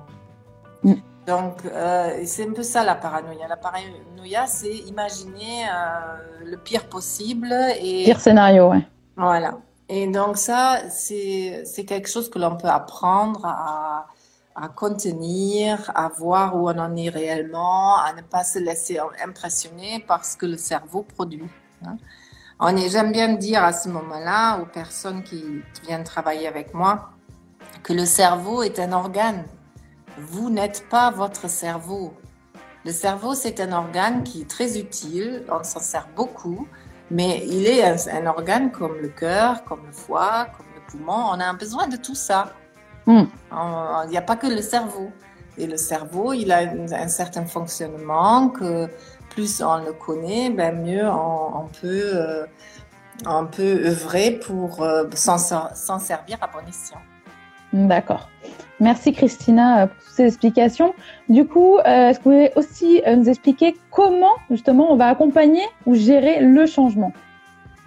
Mm. 0.84 0.96
Donc, 1.26 1.66
euh, 1.66 2.22
c'est 2.26 2.48
un 2.48 2.54
peu 2.54 2.64
ça 2.64 2.84
la 2.84 2.96
paranoïa. 2.96 3.48
La 3.48 3.58
paranoïa, 3.58 4.46
c'est 4.48 4.74
imaginer 4.74 5.66
euh, 5.66 6.46
le 6.46 6.58
pire 6.58 6.90
possible. 6.90 7.54
Et... 7.80 8.04
Pire 8.06 8.20
scénario, 8.20 8.70
ouais. 8.70 8.86
Voilà. 9.16 9.58
Et 9.88 10.08
donc, 10.08 10.38
ça, 10.38 10.80
c'est 10.90 11.86
quelque 11.88 12.10
chose 12.10 12.30
que 12.30 12.40
l'on 12.40 12.58
peut 12.58 12.68
apprendre 12.68 13.46
à, 13.46 14.08
à 14.56 14.68
contenir, 14.70 15.92
à 15.96 16.10
voir 16.10 16.56
où 16.56 16.70
on 16.70 16.78
en 16.78 16.96
est 16.96 17.10
réellement, 17.10 17.98
à 17.98 18.14
ne 18.14 18.22
pas 18.22 18.44
se 18.44 18.60
laisser 18.60 19.00
impressionner 19.24 20.04
par 20.08 20.26
ce 20.26 20.36
que 20.38 20.46
le 20.46 20.58
cerveau 20.58 21.04
produit. 21.04 21.50
Hein. 21.86 21.98
J'aime 22.90 23.12
bien 23.12 23.34
dire 23.34 23.64
à 23.64 23.74
ce 23.74 23.90
moment-là 23.90 24.60
aux 24.60 24.66
personnes 24.66 25.24
qui 25.24 25.44
viennent 25.86 26.04
travailler 26.04 26.48
avec 26.48 26.74
moi 26.74 27.10
que 27.82 27.94
le 27.94 28.06
cerveau 28.06 28.64
est 28.64 28.80
un 28.80 28.94
organe. 28.94 29.44
Vous 30.18 30.50
n'êtes 30.50 30.88
pas 30.90 31.12
votre 31.12 31.50
cerveau. 31.50 32.14
Le 32.86 32.92
cerveau, 32.92 33.34
c'est 33.34 33.60
un 33.62 33.72
organe 33.72 34.24
qui 34.24 34.42
est 34.42 34.50
très 34.50 34.78
utile, 34.78 35.44
on 35.50 35.64
s'en 35.64 35.80
sert 35.80 36.08
beaucoup, 36.16 36.68
mais 37.10 37.44
il 37.48 37.66
est 37.66 37.84
un, 38.10 38.26
organe 38.26 38.72
comme 38.72 38.98
le 39.02 39.08
cœur, 39.08 39.64
comme 39.64 39.86
le 39.86 39.92
foie, 39.94 40.48
comme 40.58 40.66
le 40.76 40.82
poumon. 40.92 41.30
On 41.32 41.40
a 41.40 41.54
besoin 41.54 41.88
de 41.88 41.96
tout 41.96 42.16
ça. 42.16 42.54
Hmm. 43.06 43.24
Il 44.06 44.10
n'y 44.10 44.18
a 44.18 44.22
pas 44.22 44.36
que 44.36 44.48
le 44.48 44.62
cerveau. 44.62 45.12
Et 45.58 45.68
le 45.68 45.78
cerveau, 45.78 46.34
il 46.34 46.52
a 46.52 46.60
un 46.60 47.08
certain 47.08 47.46
fonctionnement 47.46 48.50
que 48.50 48.90
plus 49.30 49.62
on 49.62 49.78
le 49.78 49.94
connaît, 49.94 50.50
ben 50.50 50.84
mieux 50.84 51.08
on, 51.08 51.68
peut, 51.82 52.12
euh, 52.16 52.46
on 53.26 53.46
peut 53.46 53.86
œuvrer 53.86 54.32
pour 54.32 54.82
euh, 54.82 55.06
s'en 55.14 55.38
servir 56.00 56.38
à 56.42 56.48
bon 56.48 56.68
escient. 56.68 57.02
D'accord. 57.74 58.30
Merci 58.80 59.14
Christina 59.14 59.88
pour 59.88 59.98
toutes 59.98 60.14
ces 60.14 60.28
explications. 60.28 60.94
Du 61.30 61.48
coup, 61.48 61.78
euh, 61.78 62.10
est-ce 62.10 62.20
que 62.20 62.24
vous 62.24 62.30
pouvez 62.30 62.52
aussi 62.56 63.02
nous 63.06 63.30
expliquer 63.30 63.76
comment 63.92 64.36
justement 64.50 64.92
on 64.92 64.96
va 64.96 65.08
accompagner 65.08 65.64
ou 65.86 65.96
gérer 65.96 66.40
le 66.40 66.66
changement? 66.66 67.14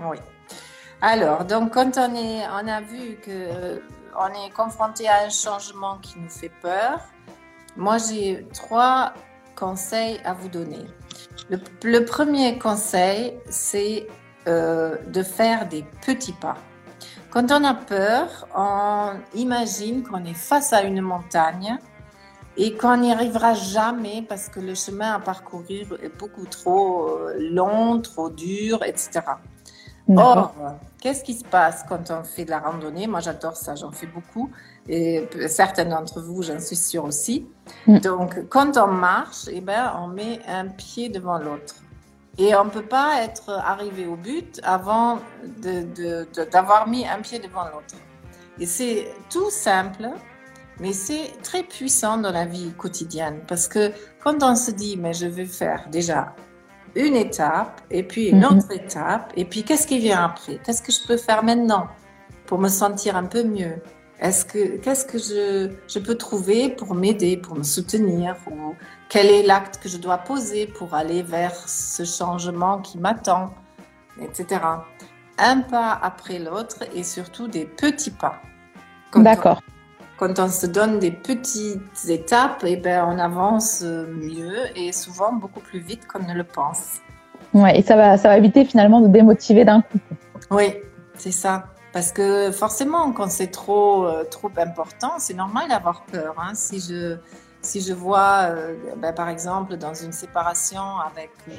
Oui. 0.01 0.19
Alors, 1.01 1.45
donc 1.45 1.75
quand 1.75 1.99
on, 1.99 2.15
est, 2.15 2.43
on 2.49 2.69
a 2.69 2.81
vu 2.81 3.17
que 3.25 3.81
on 4.19 4.47
est 4.47 4.51
confronté 4.51 5.09
à 5.09 5.25
un 5.27 5.29
changement 5.29 5.99
qui 5.99 6.19
nous 6.19 6.31
fait 6.31 6.53
peur, 6.63 7.01
moi 7.77 7.97
j'ai 7.99 8.47
trois 8.55 9.13
conseils 9.55 10.21
à 10.25 10.33
vous 10.33 10.49
donner. 10.49 10.85
Le, 11.51 12.01
premier 12.05 12.59
conseil, 12.59 13.35
c'est 13.49 14.07
euh, 14.49 14.97
de 15.09 15.23
faire 15.23 15.69
des 15.69 15.85
petits 16.05 16.33
pas. 16.33 16.57
Quand 17.37 17.53
on 17.53 17.65
a 17.65 17.75
peur, 17.75 18.49
on 18.57 19.11
imagine 19.35 20.03
qu'on 20.03 20.25
est 20.25 20.33
face 20.33 20.73
à 20.73 20.85
une 20.85 21.03
montagne 21.03 21.77
et 22.57 22.79
qu'on 22.79 22.97
n'y 22.97 23.13
arrivera 23.13 23.53
jamais 23.53 24.25
parce 24.27 24.49
que 24.49 24.59
le 24.59 24.75
chemin 24.75 25.13
à 25.13 25.19
parcourir 25.19 25.99
est 26.03 26.19
beaucoup 26.19 26.47
trop 26.47 27.11
euh, 27.11 27.35
long, 27.39 28.01
trop 28.01 28.31
dur, 28.31 28.83
etc. 28.85 29.21
Or, 30.17 30.55
qu'est-ce 30.99 31.23
qui 31.23 31.35
se 31.35 31.45
passe 31.45 31.85
quand 31.87 32.11
on 32.11 32.25
fait 32.25 32.47
de 32.47 32.51
la 32.53 32.61
randonnée? 32.61 33.07
Moi, 33.07 33.21
j'adore 33.21 33.57
ça, 33.57 33.75
j'en 33.75 33.93
fais 33.93 34.07
beaucoup. 34.07 34.51
Et 34.89 35.29
certains 35.47 35.85
d'entre 35.85 36.23
vous, 36.23 36.43
j'en 36.43 36.59
suis 36.59 36.77
sûre 36.77 37.05
aussi. 37.05 37.47
Mm. 37.87 37.99
Donc, 37.99 38.49
quand 38.49 38.79
on 38.79 38.87
marche, 38.87 39.45
eh 39.53 39.61
ben, 39.61 39.93
on 40.01 40.07
met 40.07 40.41
un 40.49 40.69
pied 40.69 41.11
devant 41.11 41.37
l'autre. 41.37 41.75
Et 42.39 42.55
on 42.55 42.67
ne 42.67 42.71
peut 42.71 42.85
pas 42.85 43.23
être 43.23 43.51
arrivé 43.51 44.07
au 44.07 44.17
but 44.17 44.61
avant 44.63 45.21
d'avoir 46.53 46.87
mis 46.87 47.07
un 47.07 47.21
pied 47.21 47.39
devant 47.39 47.65
l'autre. 47.65 47.95
Et 48.59 48.67
c'est 48.67 49.09
tout 49.31 49.51
simple, 49.51 50.09
mais 50.81 50.93
c'est 50.93 51.33
très 51.43 51.63
puissant 51.63 52.19
dans 52.19 52.33
la 52.33 52.45
vie 52.45 52.73
quotidienne. 52.77 53.41
Parce 53.49 53.69
que 53.69 53.93
quand 54.23 54.43
on 54.43 54.55
se 54.55 54.71
dit, 54.71 54.97
mais 54.99 55.15
je 55.15 55.27
vais 55.27 55.47
faire 55.47 55.89
déjà 55.91 56.35
une 56.95 57.17
étape, 57.17 57.81
et 57.91 58.03
puis 58.03 58.29
une 58.29 58.41
mhm. 58.41 58.59
autre 58.59 58.73
étape, 58.73 59.33
et 59.37 59.45
puis 59.45 59.63
qu'est-ce 59.63 59.87
qui 59.87 59.99
vient 59.99 60.25
après? 60.25 60.59
Qu'est-ce 60.65 60.83
que 60.83 60.93
je 60.93 61.07
peux 61.07 61.19
faire 61.19 61.43
maintenant 61.43 61.89
pour 62.47 62.59
me 62.59 62.69
sentir 62.69 63.17
un 63.17 63.25
peu 63.25 63.45
mieux? 63.45 63.83
Est-ce 64.21 64.47
que 64.47 64.79
qu'est-ce 64.79 65.05
que 65.05 65.19
je, 65.19 65.71
je, 65.89 65.99
peux 65.99 66.15
trouver 66.15 66.71
pour 66.71 66.95
m'aider, 66.95 67.37
pour 67.37 67.57
me 67.57 67.63
soutenir 67.63 68.37
ou 68.51 68.75
quel 69.11 69.27
est 69.27 69.43
l'acte 69.43 69.79
que 69.83 69.89
je 69.89 69.99
dois 69.99 70.19
poser 70.19 70.67
pour 70.67 70.95
aller 70.95 71.23
vers 71.23 71.55
ce 71.69 72.05
changement 72.05 72.79
qui 72.79 72.99
m'attend, 72.99 73.55
etc. 74.21 74.61
Un 75.39 75.61
pas 75.61 75.99
après 76.03 76.39
l'autre 76.39 76.79
et 76.95 77.03
surtout 77.03 77.47
des 77.47 77.67
petits 77.67 78.11
pas. 78.11 78.41
D'accord. 79.15 79.61
Quand 80.17 80.39
on 80.39 80.49
se 80.49 80.67
donne 80.67 80.99
des 80.99 81.11
petites 81.11 82.09
étapes, 82.09 82.65
et 82.65 82.73
eh 82.73 82.77
ben, 82.77 83.05
on 83.07 83.19
avance 83.19 83.83
mieux 83.83 84.57
et 84.75 84.93
souvent 84.93 85.35
beaucoup 85.35 85.61
plus 85.61 85.81
vite 85.81 86.07
qu'on 86.07 86.27
ne 86.27 86.33
le 86.33 86.45
pense. 86.45 87.01
Ouais, 87.53 87.79
et 87.79 87.83
ça 87.83 87.97
va, 87.97 88.17
ça 88.17 88.29
va 88.29 88.39
éviter 88.39 88.65
finalement 88.65 89.03
de 89.03 89.09
démotiver 89.09 89.67
d'un 89.67 89.83
coup. 89.83 89.99
Oui, 90.51 90.73
c'est 91.15 91.33
ça. 91.33 91.67
Parce 91.97 92.13
que 92.13 92.51
forcément, 92.51 93.11
quand 93.13 93.31
c'est 93.31 93.47
trop, 93.47 94.05
euh, 94.05 94.25
trop 94.25 94.51
important, 94.59 95.13
c'est 95.19 95.33
normal 95.33 95.71
d'avoir 95.71 96.05
peur. 96.05 96.35
Hein. 96.37 96.53
Si, 96.55 96.79
je, 96.79 97.17
si 97.63 97.81
je 97.81 97.95
vois, 97.95 98.51
euh, 98.51 98.75
ben, 98.99 99.15
par 99.15 99.31
exemple, 99.31 99.79
dans 99.79 99.95
une 99.95 100.13
séparation 100.13 100.99
avec, 100.99 101.31
euh, 101.49 101.55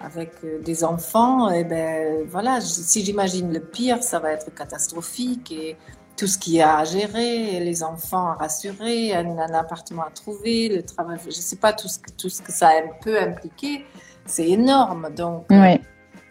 avec 0.00 0.32
des 0.64 0.84
enfants, 0.84 1.52
et 1.52 1.60
eh 1.60 1.64
ben, 1.64 2.26
voilà, 2.30 2.62
si 2.62 3.04
j'imagine 3.04 3.52
le 3.52 3.60
pire, 3.60 4.02
ça 4.02 4.18
va 4.20 4.32
être 4.32 4.54
catastrophique. 4.54 5.52
Et 5.52 5.76
tout 6.16 6.26
ce 6.26 6.38
qu'il 6.38 6.54
y 6.54 6.62
a 6.62 6.78
à 6.78 6.84
gérer, 6.84 7.60
les 7.60 7.82
enfants 7.82 8.28
à 8.30 8.34
rassurer, 8.36 9.14
un, 9.14 9.36
appartement 9.52 10.04
à 10.04 10.10
trouver, 10.10 10.70
le 10.70 10.82
travail, 10.82 11.18
je 11.20 11.26
ne 11.26 11.32
sais 11.32 11.56
pas 11.56 11.74
tout 11.74 11.88
ce, 11.88 11.98
que, 11.98 12.10
tout 12.12 12.30
ce 12.30 12.40
que 12.40 12.52
ça 12.52 12.70
peut 13.02 13.20
impliquer, 13.20 13.84
c'est 14.24 14.48
énorme. 14.48 15.10
Donc, 15.14 15.44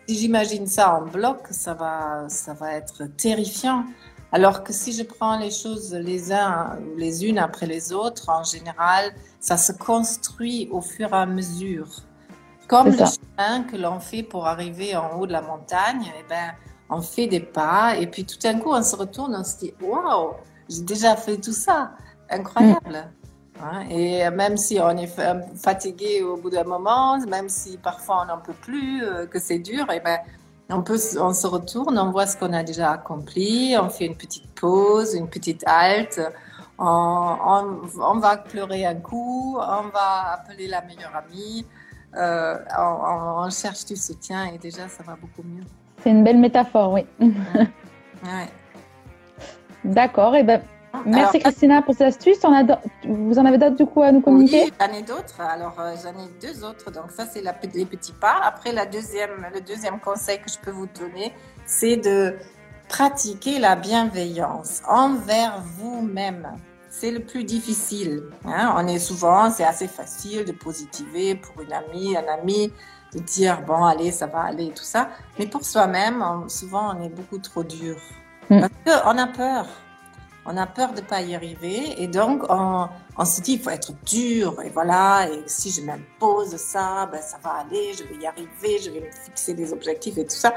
si 0.07 0.15
j'imagine 0.15 0.67
ça 0.67 0.95
en 0.95 1.05
bloc, 1.05 1.47
ça 1.51 1.73
va, 1.73 2.25
ça 2.29 2.53
va 2.53 2.73
être 2.73 3.05
terrifiant. 3.17 3.83
Alors 4.31 4.63
que 4.63 4.73
si 4.73 4.91
je 4.93 5.03
prends 5.03 5.37
les 5.37 5.51
choses 5.51 5.93
les 5.93 6.31
uns, 6.31 6.77
les 6.97 7.25
unes 7.25 7.39
après 7.39 7.65
les 7.65 7.93
autres, 7.93 8.29
en 8.29 8.43
général, 8.43 9.13
ça 9.39 9.57
se 9.57 9.71
construit 9.71 10.67
au 10.71 10.81
fur 10.81 11.09
et 11.09 11.17
à 11.17 11.25
mesure. 11.25 11.87
Comme 12.67 12.89
le 12.89 12.97
chemin 12.97 13.63
que 13.63 13.77
l'on 13.77 13.99
fait 13.99 14.23
pour 14.23 14.45
arriver 14.45 14.95
en 14.95 15.17
haut 15.17 15.27
de 15.27 15.31
la 15.31 15.41
montagne, 15.41 16.11
eh 16.19 16.25
ben, 16.27 16.51
on 16.89 17.01
fait 17.01 17.27
des 17.27 17.39
pas 17.39 17.95
et 17.97 18.07
puis 18.07 18.25
tout 18.25 18.37
d'un 18.37 18.59
coup 18.59 18.71
on 18.71 18.83
se 18.83 18.95
retourne, 18.95 19.35
on 19.35 19.43
se 19.43 19.57
dit 19.57 19.73
waouh, 19.81 20.33
j'ai 20.69 20.81
déjà 20.81 21.15
fait 21.15 21.37
tout 21.37 21.53
ça, 21.53 21.91
incroyable. 22.29 23.09
Hein, 23.63 23.87
et 23.89 24.29
même 24.29 24.55
si 24.57 24.79
on 24.79 24.95
est 24.97 25.11
fatigué 25.55 26.21
au 26.21 26.37
bout 26.37 26.49
d'un 26.49 26.63
moment, 26.63 27.17
même 27.27 27.49
si 27.49 27.77
parfois 27.77 28.23
on 28.23 28.25
n'en 28.25 28.37
peut 28.37 28.53
plus, 28.53 29.03
euh, 29.03 29.25
que 29.25 29.39
c'est 29.39 29.59
dur, 29.59 29.89
et 29.91 29.97
eh 29.97 29.99
ben 29.99 30.19
on 30.69 30.83
peut, 30.83 30.99
on 31.19 31.33
se 31.33 31.47
retourne, 31.47 31.97
on 31.97 32.11
voit 32.11 32.27
ce 32.27 32.37
qu'on 32.37 32.53
a 32.53 32.63
déjà 32.63 32.91
accompli, 32.91 33.75
on 33.79 33.89
fait 33.89 34.05
une 34.05 34.15
petite 34.15 34.47
pause, 34.53 35.15
une 35.15 35.27
petite 35.27 35.63
halte, 35.65 36.21
on, 36.77 37.79
on, 37.99 38.19
va 38.19 38.37
pleurer 38.37 38.85
un 38.85 38.95
coup, 38.95 39.57
on 39.57 39.89
va 39.89 40.33
appeler 40.33 40.67
la 40.67 40.81
meilleure 40.81 41.15
amie, 41.15 41.65
euh, 42.15 42.57
on, 42.77 43.45
on 43.45 43.49
cherche 43.49 43.85
du 43.85 43.95
soutien 43.95 44.45
et 44.53 44.59
déjà 44.59 44.87
ça 44.87 45.03
va 45.03 45.15
beaucoup 45.15 45.43
mieux. 45.43 45.63
C'est 46.03 46.11
une 46.11 46.23
belle 46.23 46.37
métaphore, 46.37 46.93
oui. 46.93 47.05
D'accord. 49.83 50.35
Et 50.35 50.39
eh 50.39 50.43
ben, 50.43 50.61
merci 51.05 51.39
Christina 51.39 51.81
pour 51.81 51.95
cette 51.95 52.07
astuce. 52.07 52.37
vous 53.05 53.39
en 53.39 53.45
avez 53.45 53.57
d'autres 53.57 53.75
du 53.75 53.85
coup 53.85 54.01
à 54.01 54.11
nous 54.11 54.21
communiquer 54.21 54.65
Oui, 54.65 54.73
j'en 54.79 54.93
ai 54.93 55.01
d'autres. 55.01 55.39
Alors 55.39 55.75
euh, 55.79 55.93
j'en 56.01 56.11
ai 56.11 56.27
deux 56.41 56.63
autres. 56.63 56.91
Donc 56.91 57.11
ça 57.11 57.25
c'est 57.25 57.41
les 57.41 57.85
petits 57.85 58.13
pas. 58.13 58.39
Après 58.43 58.71
la 58.71 58.85
deuxième, 58.85 59.45
le 59.53 59.61
deuxième 59.61 59.99
conseil 59.99 60.39
que 60.39 60.49
je 60.49 60.57
peux 60.59 60.71
vous 60.71 60.87
donner, 60.99 61.33
c'est 61.65 61.97
de 61.97 62.35
pratiquer 62.89 63.59
la 63.59 63.75
bienveillance 63.75 64.81
envers 64.87 65.61
vous-même. 65.77 66.47
C'est 66.89 67.11
le 67.11 67.19
plus 67.19 67.43
difficile. 67.43 68.23
Hein. 68.45 68.73
On 68.77 68.87
est 68.87 68.97
souvent, 68.97 69.51
c'est 69.51 69.65
assez 69.65 69.87
facile 69.87 70.45
de 70.45 70.51
positiver 70.51 71.35
pour 71.35 71.61
une 71.61 71.73
amie, 71.73 72.15
un 72.17 72.33
ami 72.33 72.71
de 73.13 73.19
dire 73.19 73.61
bon 73.61 73.85
allez 73.85 74.11
ça 74.11 74.27
va 74.27 74.41
aller 74.41 74.69
tout 74.69 74.83
ça 74.83 75.09
mais 75.39 75.47
pour 75.47 75.63
soi-même 75.63 76.23
souvent 76.47 76.93
on 76.95 77.03
est 77.03 77.09
beaucoup 77.09 77.37
trop 77.37 77.63
dur 77.63 77.95
mm. 78.49 78.59
parce 78.59 79.03
qu'on 79.03 79.17
a 79.17 79.27
peur 79.27 79.65
on 80.47 80.55
a 80.57 80.65
peur 80.65 80.93
de 80.93 81.01
pas 81.01 81.21
y 81.21 81.35
arriver 81.35 82.01
et 82.01 82.07
donc 82.07 82.43
on, 82.49 82.87
se 83.25 83.41
dit 83.41 83.53
il 83.53 83.61
faut 83.61 83.69
être 83.69 83.91
dur 84.05 84.61
et 84.63 84.69
voilà 84.69 85.29
et 85.29 85.43
si 85.45 85.69
je 85.71 85.81
m'impose 85.81 86.55
ça 86.55 87.07
ben 87.11 87.21
ça 87.21 87.37
va 87.43 87.65
aller 87.65 87.93
je 87.93 88.03
vais 88.05 88.15
y 88.15 88.25
arriver 88.25 88.79
je 88.81 88.89
vais 88.89 89.01
me 89.01 89.11
fixer 89.11 89.53
des 89.53 89.73
objectifs 89.73 90.17
et 90.17 90.25
tout 90.25 90.35
ça. 90.35 90.53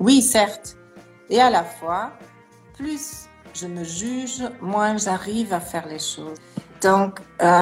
Oui 0.00 0.20
certes. 0.20 0.76
Et 1.28 1.40
à 1.40 1.48
la 1.48 1.64
fois 1.64 2.12
plus 2.76 3.28
je 3.54 3.66
me 3.66 3.84
juge 3.84 4.42
moins 4.60 4.96
j'arrive 4.96 5.52
à 5.52 5.60
faire 5.60 5.86
les 5.86 6.00
choses. 6.00 6.38
Donc 6.82 7.20
euh, 7.40 7.60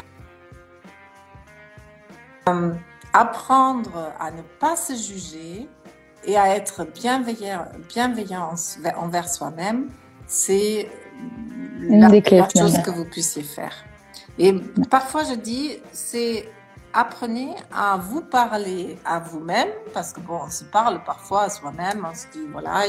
apprendre 3.13 4.11
à 4.19 4.31
ne 4.31 4.41
pas 4.59 4.75
se 4.75 4.93
juger 4.93 5.69
et 6.25 6.37
à 6.37 6.55
être 6.55 6.85
bienveillant, 6.85 7.65
bienveillant 7.87 8.53
envers 8.97 9.29
soi-même, 9.29 9.89
c'est 10.27 10.89
la 11.81 12.09
meilleure 12.09 12.49
chose 12.51 12.77
que 12.79 12.91
vous 12.91 13.05
puissiez 13.05 13.43
faire. 13.43 13.73
Et 14.37 14.53
parfois, 14.89 15.23
je 15.23 15.35
dis, 15.35 15.77
c'est 15.91 16.49
apprenez 16.93 17.55
à 17.73 17.97
vous 17.97 18.21
parler 18.21 18.97
à 19.05 19.19
vous-même, 19.19 19.69
parce 19.93 20.13
que 20.13 20.19
bon, 20.19 20.39
on 20.45 20.49
se 20.49 20.63
parle 20.63 21.03
parfois 21.03 21.43
à 21.43 21.49
soi-même, 21.49 22.07
on 22.09 22.15
se 22.15 22.27
dit, 22.31 22.45
voilà, 22.51 22.85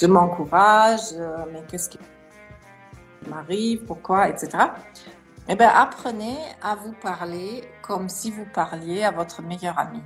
je 0.00 0.06
m'encourage, 0.06 1.12
euh, 1.14 1.44
mais 1.52 1.62
qu'est-ce 1.68 1.90
qui 1.90 1.98
m'arrive, 3.28 3.84
pourquoi, 3.84 4.28
etc. 4.28 4.50
Eh 5.48 5.54
bien, 5.54 5.68
apprenez 5.68 6.38
à 6.62 6.76
vous 6.76 6.92
parler 6.92 7.64
comme 7.82 8.08
si 8.08 8.30
vous 8.30 8.46
parliez 8.54 9.02
à 9.02 9.10
votre 9.10 9.42
meilleur 9.42 9.78
ami. 9.78 10.00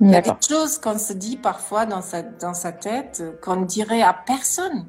Il 0.00 0.10
y 0.10 0.16
a 0.16 0.20
des 0.22 0.32
choses 0.46 0.78
qu'on 0.78 0.98
se 0.98 1.12
dit 1.12 1.36
parfois 1.36 1.84
dans 1.86 2.00
sa, 2.00 2.22
dans 2.22 2.54
sa 2.54 2.72
tête 2.72 3.22
qu'on 3.42 3.62
dirait 3.62 4.02
à 4.02 4.14
personne. 4.14 4.86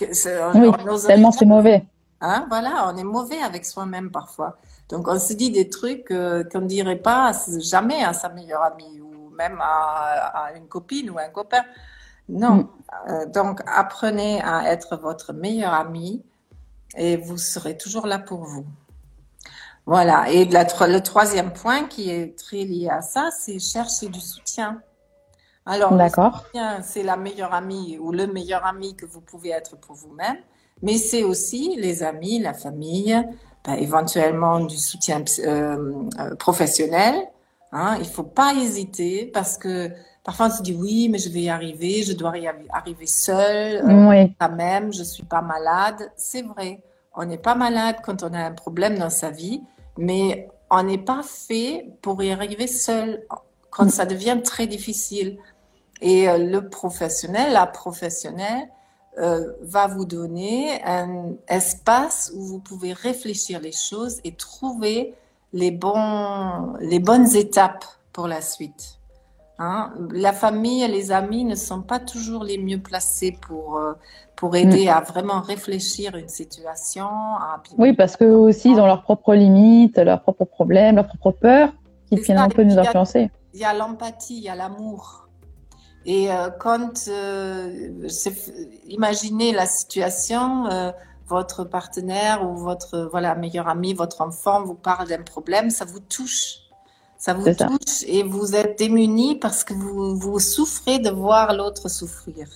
Oui, 0.00 0.70
tellement 1.06 1.32
c'est 1.32 1.44
mauvais. 1.46 1.84
Hein, 2.20 2.46
voilà, 2.48 2.90
on 2.92 2.96
est 2.96 3.04
mauvais 3.04 3.40
avec 3.40 3.64
soi-même 3.64 4.10
parfois. 4.10 4.56
Donc 4.88 5.06
on 5.06 5.18
se 5.18 5.32
dit 5.34 5.50
des 5.50 5.68
trucs 5.68 6.10
euh, 6.10 6.42
qu'on 6.44 6.62
ne 6.62 6.66
dirait 6.66 6.96
pas 6.96 7.32
jamais 7.60 8.02
à 8.02 8.12
sa 8.12 8.28
meilleure 8.28 8.62
amie 8.62 9.00
ou 9.00 9.30
même 9.30 9.58
à, 9.60 10.46
à 10.46 10.52
une 10.56 10.66
copine 10.66 11.10
ou 11.10 11.18
un 11.18 11.28
copain. 11.28 11.62
Non. 12.28 12.54
Mm. 12.54 12.68
Euh, 13.08 13.26
donc 13.26 13.60
apprenez 13.66 14.42
à 14.42 14.72
être 14.72 14.96
votre 14.96 15.32
meilleur 15.32 15.74
ami 15.74 16.22
et 16.96 17.16
vous 17.16 17.38
serez 17.38 17.76
toujours 17.76 18.06
là 18.06 18.18
pour 18.18 18.44
vous. 18.44 18.66
Voilà. 19.86 20.30
Et 20.30 20.44
le 20.44 20.98
troisième 20.98 21.52
point 21.52 21.84
qui 21.84 22.10
est 22.10 22.38
très 22.38 22.64
lié 22.64 22.88
à 22.90 23.00
ça, 23.00 23.30
c'est 23.38 23.58
chercher 23.58 24.08
du 24.08 24.20
soutien. 24.20 24.82
Alors, 25.68 25.92
c'est 26.82 27.02
la 27.02 27.16
meilleure 27.16 27.52
amie 27.52 27.98
ou 28.00 28.10
le 28.10 28.26
meilleur 28.26 28.64
ami 28.64 28.96
que 28.96 29.04
vous 29.04 29.20
pouvez 29.20 29.50
être 29.50 29.76
pour 29.76 29.94
vous-même, 29.94 30.38
mais 30.82 30.96
c'est 30.96 31.24
aussi 31.24 31.76
les 31.76 32.02
amis, 32.02 32.38
la 32.38 32.54
famille, 32.54 33.22
ben, 33.64 33.74
éventuellement 33.74 34.60
du 34.60 34.78
soutien 34.78 35.22
euh, 35.40 36.04
euh, 36.18 36.34
professionnel. 36.36 37.14
Hein. 37.72 37.96
Il 38.00 38.06
faut 38.06 38.22
pas 38.22 38.54
hésiter 38.54 39.30
parce 39.34 39.58
que 39.58 39.90
parfois 40.24 40.46
on 40.46 40.50
se 40.50 40.62
dit 40.62 40.74
oui, 40.74 41.08
mais 41.10 41.18
je 41.18 41.28
vais 41.28 41.42
y 41.42 41.48
arriver, 41.50 42.02
je 42.02 42.14
dois 42.14 42.38
y 42.38 42.48
arriver 42.70 43.06
seule, 43.06 43.82
euh, 43.84 44.08
oui. 44.08 44.34
quand 44.40 44.52
même, 44.52 44.90
je 44.92 45.02
suis 45.02 45.24
pas 45.24 45.42
malade. 45.42 46.10
C'est 46.16 46.42
vrai. 46.42 46.80
On 47.14 47.26
n'est 47.26 47.36
pas 47.36 47.54
malade 47.54 47.96
quand 48.02 48.22
on 48.22 48.32
a 48.32 48.38
un 48.38 48.52
problème 48.52 48.98
dans 48.98 49.10
sa 49.10 49.30
vie, 49.30 49.60
mais 49.98 50.48
on 50.70 50.82
n'est 50.82 50.96
pas 50.96 51.22
fait 51.22 51.90
pour 52.00 52.22
y 52.22 52.30
arriver 52.30 52.68
seul 52.68 53.22
quand 53.70 53.90
ça 53.90 54.06
devient 54.06 54.38
très 54.42 54.66
difficile. 54.66 55.38
Et 56.00 56.28
euh, 56.28 56.38
le 56.38 56.68
professionnel, 56.68 57.52
la 57.52 57.66
professionnelle, 57.66 58.68
euh, 59.18 59.52
va 59.62 59.88
vous 59.88 60.04
donner 60.04 60.80
un 60.84 61.32
espace 61.48 62.32
où 62.36 62.42
vous 62.42 62.60
pouvez 62.60 62.92
réfléchir 62.92 63.60
les 63.60 63.72
choses 63.72 64.20
et 64.22 64.32
trouver 64.32 65.14
les, 65.52 65.72
bons, 65.72 66.74
les 66.78 67.00
bonnes 67.00 67.34
étapes 67.34 67.84
pour 68.12 68.28
la 68.28 68.40
suite. 68.40 68.98
Hein. 69.58 69.92
La 70.12 70.32
famille 70.32 70.84
et 70.84 70.88
les 70.88 71.10
amis 71.10 71.44
ne 71.44 71.56
sont 71.56 71.82
pas 71.82 71.98
toujours 71.98 72.44
les 72.44 72.58
mieux 72.58 72.78
placés 72.78 73.36
pour, 73.40 73.78
euh, 73.78 73.94
pour 74.36 74.54
aider 74.54 74.86
mm. 74.86 74.90
à 74.90 75.00
vraiment 75.00 75.40
réfléchir 75.40 76.14
une 76.14 76.28
situation. 76.28 77.08
Oui, 77.76 77.92
parce 77.92 78.16
qu'eux 78.16 78.36
aussi, 78.36 78.70
ils 78.70 78.80
ont 78.80 78.86
leurs 78.86 79.02
propres 79.02 79.34
limites, 79.34 79.98
leurs 79.98 80.22
propres 80.22 80.44
problèmes, 80.44 80.94
leurs 80.94 81.08
propres 81.08 81.32
peurs 81.32 81.72
qui 82.08 82.16
viennent 82.16 82.38
un 82.38 82.48
peu 82.48 82.62
nous 82.62 82.78
influencer. 82.78 83.30
Il 83.52 83.60
y 83.60 83.64
a 83.64 83.74
l'empathie, 83.74 84.36
il 84.36 84.44
y 84.44 84.48
a 84.48 84.54
l'amour. 84.54 85.27
Et 86.08 86.32
euh, 86.32 86.48
quand, 86.48 87.06
euh, 87.08 88.08
imaginez 88.86 89.52
la 89.52 89.66
situation, 89.66 90.64
euh, 90.64 90.90
votre 91.26 91.64
partenaire 91.64 92.48
ou 92.48 92.56
votre 92.56 93.10
voilà 93.10 93.34
meilleur 93.34 93.68
ami, 93.68 93.92
votre 93.92 94.22
enfant 94.22 94.64
vous 94.64 94.74
parle 94.74 95.06
d'un 95.06 95.22
problème, 95.22 95.68
ça 95.68 95.84
vous 95.84 96.00
touche. 96.00 96.60
Ça 97.18 97.34
vous 97.34 97.52
touche 97.52 98.04
et 98.06 98.22
vous 98.22 98.56
êtes 98.56 98.78
démunis 98.78 99.36
parce 99.36 99.64
que 99.64 99.74
vous, 99.74 100.16
vous 100.16 100.38
souffrez 100.38 100.98
de 100.98 101.10
voir 101.10 101.52
l'autre 101.52 101.90
souffrir. 101.90 102.48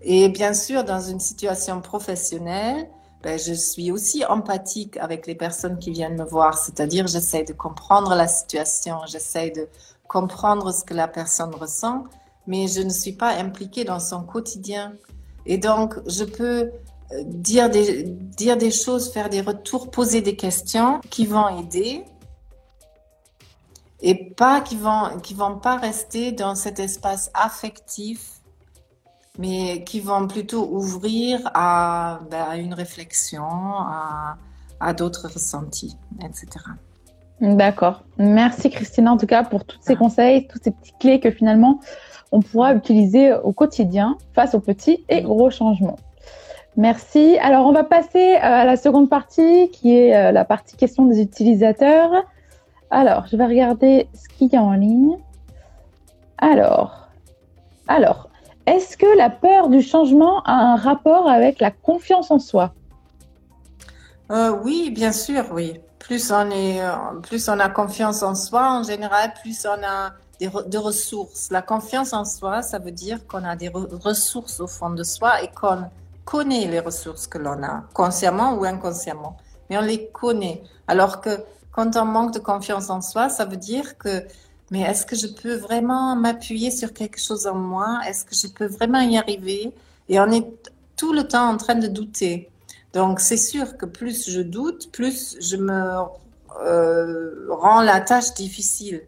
Et 0.00 0.30
bien 0.30 0.54
sûr, 0.54 0.84
dans 0.84 1.02
une 1.02 1.20
situation 1.20 1.82
professionnelle, 1.82 2.88
ben, 3.22 3.38
je 3.38 3.52
suis 3.52 3.92
aussi 3.92 4.24
empathique 4.24 4.96
avec 4.96 5.26
les 5.26 5.34
personnes 5.34 5.78
qui 5.78 5.90
viennent 5.90 6.16
me 6.16 6.24
voir, 6.24 6.56
c'est-à-dire 6.56 7.08
j'essaie 7.08 7.42
de 7.42 7.52
comprendre 7.52 8.14
la 8.14 8.26
situation, 8.26 9.00
j'essaie 9.06 9.50
de 9.50 9.68
comprendre 10.06 10.72
ce 10.72 10.82
que 10.82 10.94
la 10.94 11.08
personne 11.08 11.54
ressent, 11.54 12.04
mais 12.48 12.66
je 12.66 12.80
ne 12.80 12.88
suis 12.88 13.12
pas 13.12 13.36
impliquée 13.36 13.84
dans 13.84 14.00
son 14.00 14.22
quotidien. 14.22 14.94
Et 15.44 15.58
donc, 15.58 15.94
je 16.08 16.24
peux 16.24 16.70
euh, 17.12 17.22
dire 17.24 17.68
des, 17.70 18.02
dire 18.02 18.56
des 18.56 18.70
choses, 18.70 19.12
faire 19.12 19.28
des 19.28 19.42
retours, 19.42 19.90
poser 19.90 20.22
des 20.22 20.34
questions 20.34 21.00
qui 21.10 21.26
vont 21.26 21.60
aider 21.60 22.04
et 24.00 24.14
pas 24.14 24.62
qui 24.62 24.76
vont, 24.76 25.18
qui 25.22 25.34
vont 25.34 25.58
pas 25.58 25.76
rester 25.76 26.32
dans 26.32 26.54
cet 26.54 26.80
espace 26.80 27.30
affectif 27.34 28.40
mais 29.38 29.84
qui 29.84 30.00
vont 30.00 30.26
plutôt 30.26 30.68
ouvrir 30.68 31.48
à, 31.54 32.18
ben, 32.28 32.54
une 32.54 32.74
réflexion, 32.74 33.44
à, 33.44 34.36
à 34.80 34.92
d'autres 34.94 35.28
ressentis, 35.32 35.96
etc. 36.24 36.48
D'accord. 37.40 38.02
Merci 38.16 38.68
Christina 38.68 39.12
en 39.12 39.16
tout 39.16 39.26
cas 39.26 39.44
pour 39.44 39.64
tous 39.64 39.78
ces 39.80 39.94
conseils, 39.94 40.48
toutes 40.48 40.64
ces 40.64 40.72
petites 40.72 40.98
clés 40.98 41.20
que 41.20 41.30
finalement 41.30 41.78
on 42.32 42.40
pourra 42.40 42.74
utiliser 42.74 43.32
au 43.32 43.52
quotidien 43.52 44.16
face 44.34 44.54
aux 44.54 44.60
petits 44.60 45.04
et 45.08 45.22
gros 45.22 45.50
changements. 45.50 45.98
Merci. 46.76 47.38
Alors 47.40 47.66
on 47.66 47.72
va 47.72 47.84
passer 47.84 48.36
euh, 48.36 48.40
à 48.40 48.64
la 48.64 48.76
seconde 48.76 49.08
partie 49.08 49.70
qui 49.70 49.96
est 49.96 50.14
euh, 50.14 50.32
la 50.32 50.44
partie 50.44 50.76
question 50.76 51.06
des 51.06 51.20
utilisateurs. 51.20 52.10
Alors 52.90 53.26
je 53.26 53.36
vais 53.36 53.46
regarder 53.46 54.08
ce 54.14 54.28
qu'il 54.28 54.48
y 54.52 54.56
a 54.56 54.62
en 54.62 54.72
ligne. 54.72 55.16
Alors, 56.38 57.08
alors 57.88 58.28
est-ce 58.66 58.96
que 58.96 59.16
la 59.16 59.30
peur 59.30 59.70
du 59.70 59.82
changement 59.82 60.42
a 60.44 60.52
un 60.52 60.76
rapport 60.76 61.28
avec 61.28 61.58
la 61.58 61.70
confiance 61.70 62.30
en 62.30 62.38
soi? 62.38 62.74
Euh, 64.30 64.54
Oui, 64.62 64.90
bien 64.90 65.10
sûr, 65.12 65.46
oui. 65.52 65.80
Plus 65.98 66.30
on, 66.30 66.50
est, 66.50 66.80
plus 67.22 67.48
on 67.48 67.58
a 67.58 67.68
confiance 67.68 68.22
en 68.22 68.34
soi, 68.34 68.70
en 68.70 68.82
général, 68.82 69.32
plus 69.42 69.66
on 69.66 69.82
a 69.84 70.12
des, 70.40 70.48
de 70.48 70.78
ressources. 70.78 71.50
La 71.50 71.62
confiance 71.62 72.12
en 72.12 72.24
soi, 72.24 72.62
ça 72.62 72.78
veut 72.78 72.92
dire 72.92 73.26
qu'on 73.26 73.44
a 73.44 73.56
des 73.56 73.68
ressources 73.68 74.60
au 74.60 74.66
fond 74.66 74.90
de 74.90 75.02
soi 75.02 75.42
et 75.42 75.48
qu'on 75.48 75.84
connaît 76.24 76.66
les 76.66 76.80
ressources 76.80 77.26
que 77.26 77.38
l'on 77.38 77.62
a, 77.62 77.84
consciemment 77.94 78.54
ou 78.54 78.64
inconsciemment. 78.64 79.36
Mais 79.68 79.78
on 79.78 79.82
les 79.82 80.08
connaît. 80.08 80.62
Alors 80.86 81.20
que 81.20 81.30
quand 81.72 81.96
on 81.96 82.04
manque 82.04 82.34
de 82.34 82.38
confiance 82.38 82.90
en 82.90 83.00
soi, 83.00 83.28
ça 83.28 83.44
veut 83.44 83.56
dire 83.56 83.98
que 83.98 84.24
mais 84.70 84.82
est-ce 84.82 85.06
que 85.06 85.16
je 85.16 85.26
peux 85.26 85.54
vraiment 85.54 86.14
m'appuyer 86.14 86.70
sur 86.70 86.92
quelque 86.92 87.18
chose 87.18 87.46
en 87.46 87.54
moi? 87.54 88.00
Est-ce 88.06 88.24
que 88.24 88.34
je 88.34 88.52
peux 88.52 88.66
vraiment 88.66 89.00
y 89.00 89.16
arriver? 89.16 89.72
Et 90.08 90.20
on 90.20 90.30
est 90.30 90.46
tout 90.96 91.12
le 91.12 91.26
temps 91.26 91.48
en 91.48 91.56
train 91.56 91.76
de 91.76 91.86
douter. 91.86 92.50
Donc 92.92 93.20
c'est 93.20 93.38
sûr 93.38 93.76
que 93.76 93.86
plus 93.86 94.28
je 94.28 94.40
doute, 94.40 94.90
plus 94.92 95.36
je 95.40 95.56
me 95.56 96.02
euh, 96.62 97.46
rends 97.50 97.82
la 97.82 98.00
tâche 98.00 98.34
difficile. 98.34 99.02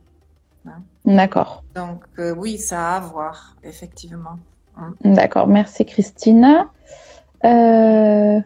Hein. 0.67 0.83
D'accord. 1.05 1.65
Donc 1.75 2.03
euh, 2.19 2.35
oui, 2.37 2.59
ça 2.59 2.95
a 2.95 2.97
à 2.97 3.01
voir, 3.01 3.57
effectivement. 3.63 4.39
Hein. 4.77 4.95
D'accord, 5.05 5.47
merci 5.47 5.87
Christine. 5.87 6.67
Euh... 7.45 8.41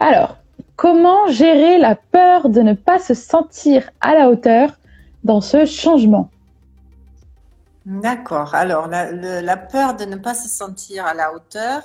Alors, 0.00 0.38
comment 0.76 1.26
gérer 1.28 1.78
la 1.78 1.96
peur 1.96 2.48
de 2.48 2.60
ne 2.60 2.72
pas 2.72 2.98
se 2.98 3.14
sentir 3.14 3.90
à 4.00 4.14
la 4.14 4.30
hauteur 4.30 4.78
dans 5.24 5.40
ce 5.40 5.66
changement? 5.66 6.30
D'accord. 7.84 8.54
Alors, 8.54 8.86
la, 8.86 9.56
peur 9.56 9.94
de 9.94 10.04
ne 10.04 10.16
pas 10.16 10.34
se 10.34 10.48
sentir 10.48 11.06
à 11.06 11.14
la 11.14 11.32
hauteur, 11.32 11.82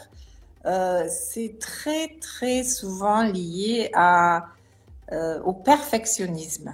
euh, 0.65 1.07
c'est 1.09 1.57
très, 1.59 2.17
très 2.21 2.63
souvent 2.63 3.23
lié 3.23 3.91
euh, 3.95 5.41
au 5.43 5.53
perfectionnisme. 5.53 6.73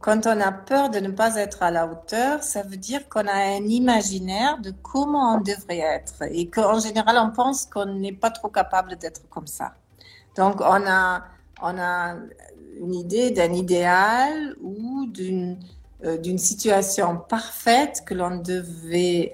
Quand 0.00 0.26
on 0.26 0.38
a 0.40 0.52
peur 0.52 0.90
de 0.90 0.98
ne 0.98 1.08
pas 1.08 1.36
être 1.36 1.62
à 1.62 1.70
la 1.70 1.86
hauteur, 1.86 2.42
ça 2.42 2.62
veut 2.62 2.76
dire 2.76 3.08
qu'on 3.08 3.26
a 3.26 3.56
un 3.56 3.64
imaginaire 3.64 4.58
de 4.58 4.70
comment 4.82 5.36
on 5.36 5.40
devrait 5.40 5.78
être 5.78 6.24
et 6.30 6.50
qu'en 6.50 6.78
général, 6.78 7.16
on 7.18 7.30
pense 7.30 7.64
qu'on 7.64 7.86
n'est 7.86 8.12
pas 8.12 8.30
trop 8.30 8.48
capable 8.48 8.96
d'être 8.96 9.26
comme 9.30 9.46
ça. 9.46 9.74
Donc, 10.36 10.60
on 10.60 10.86
a, 10.86 11.24
on 11.62 11.78
a 11.78 12.16
une 12.78 12.94
idée 12.94 13.30
d'un 13.30 13.52
idéal 13.54 14.56
ou 14.60 15.06
d'une 15.06 15.56
euh, 16.04 16.18
d'une 16.18 16.38
situation 16.38 17.16
parfaite 17.16 18.02
que 18.04 18.12
l'on 18.12 18.36
devait 18.36 19.32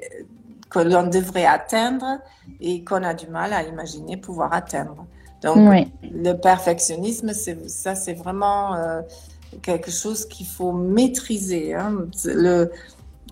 que 0.70 0.78
l'on 0.78 1.08
devrait 1.08 1.46
atteindre 1.46 2.20
et 2.60 2.84
qu'on 2.84 3.02
a 3.02 3.12
du 3.12 3.26
mal 3.26 3.52
à 3.52 3.62
imaginer 3.64 4.16
pouvoir 4.16 4.52
atteindre. 4.52 5.06
Donc, 5.42 5.56
le 6.02 6.32
perfectionnisme, 6.34 7.32
ça, 7.32 7.94
c'est 7.94 8.12
vraiment 8.12 8.74
euh, 8.74 9.00
quelque 9.62 9.90
chose 9.90 10.26
qu'il 10.26 10.46
faut 10.46 10.72
maîtriser. 10.72 11.74
Hein. 11.74 12.06
Le, 12.24 12.70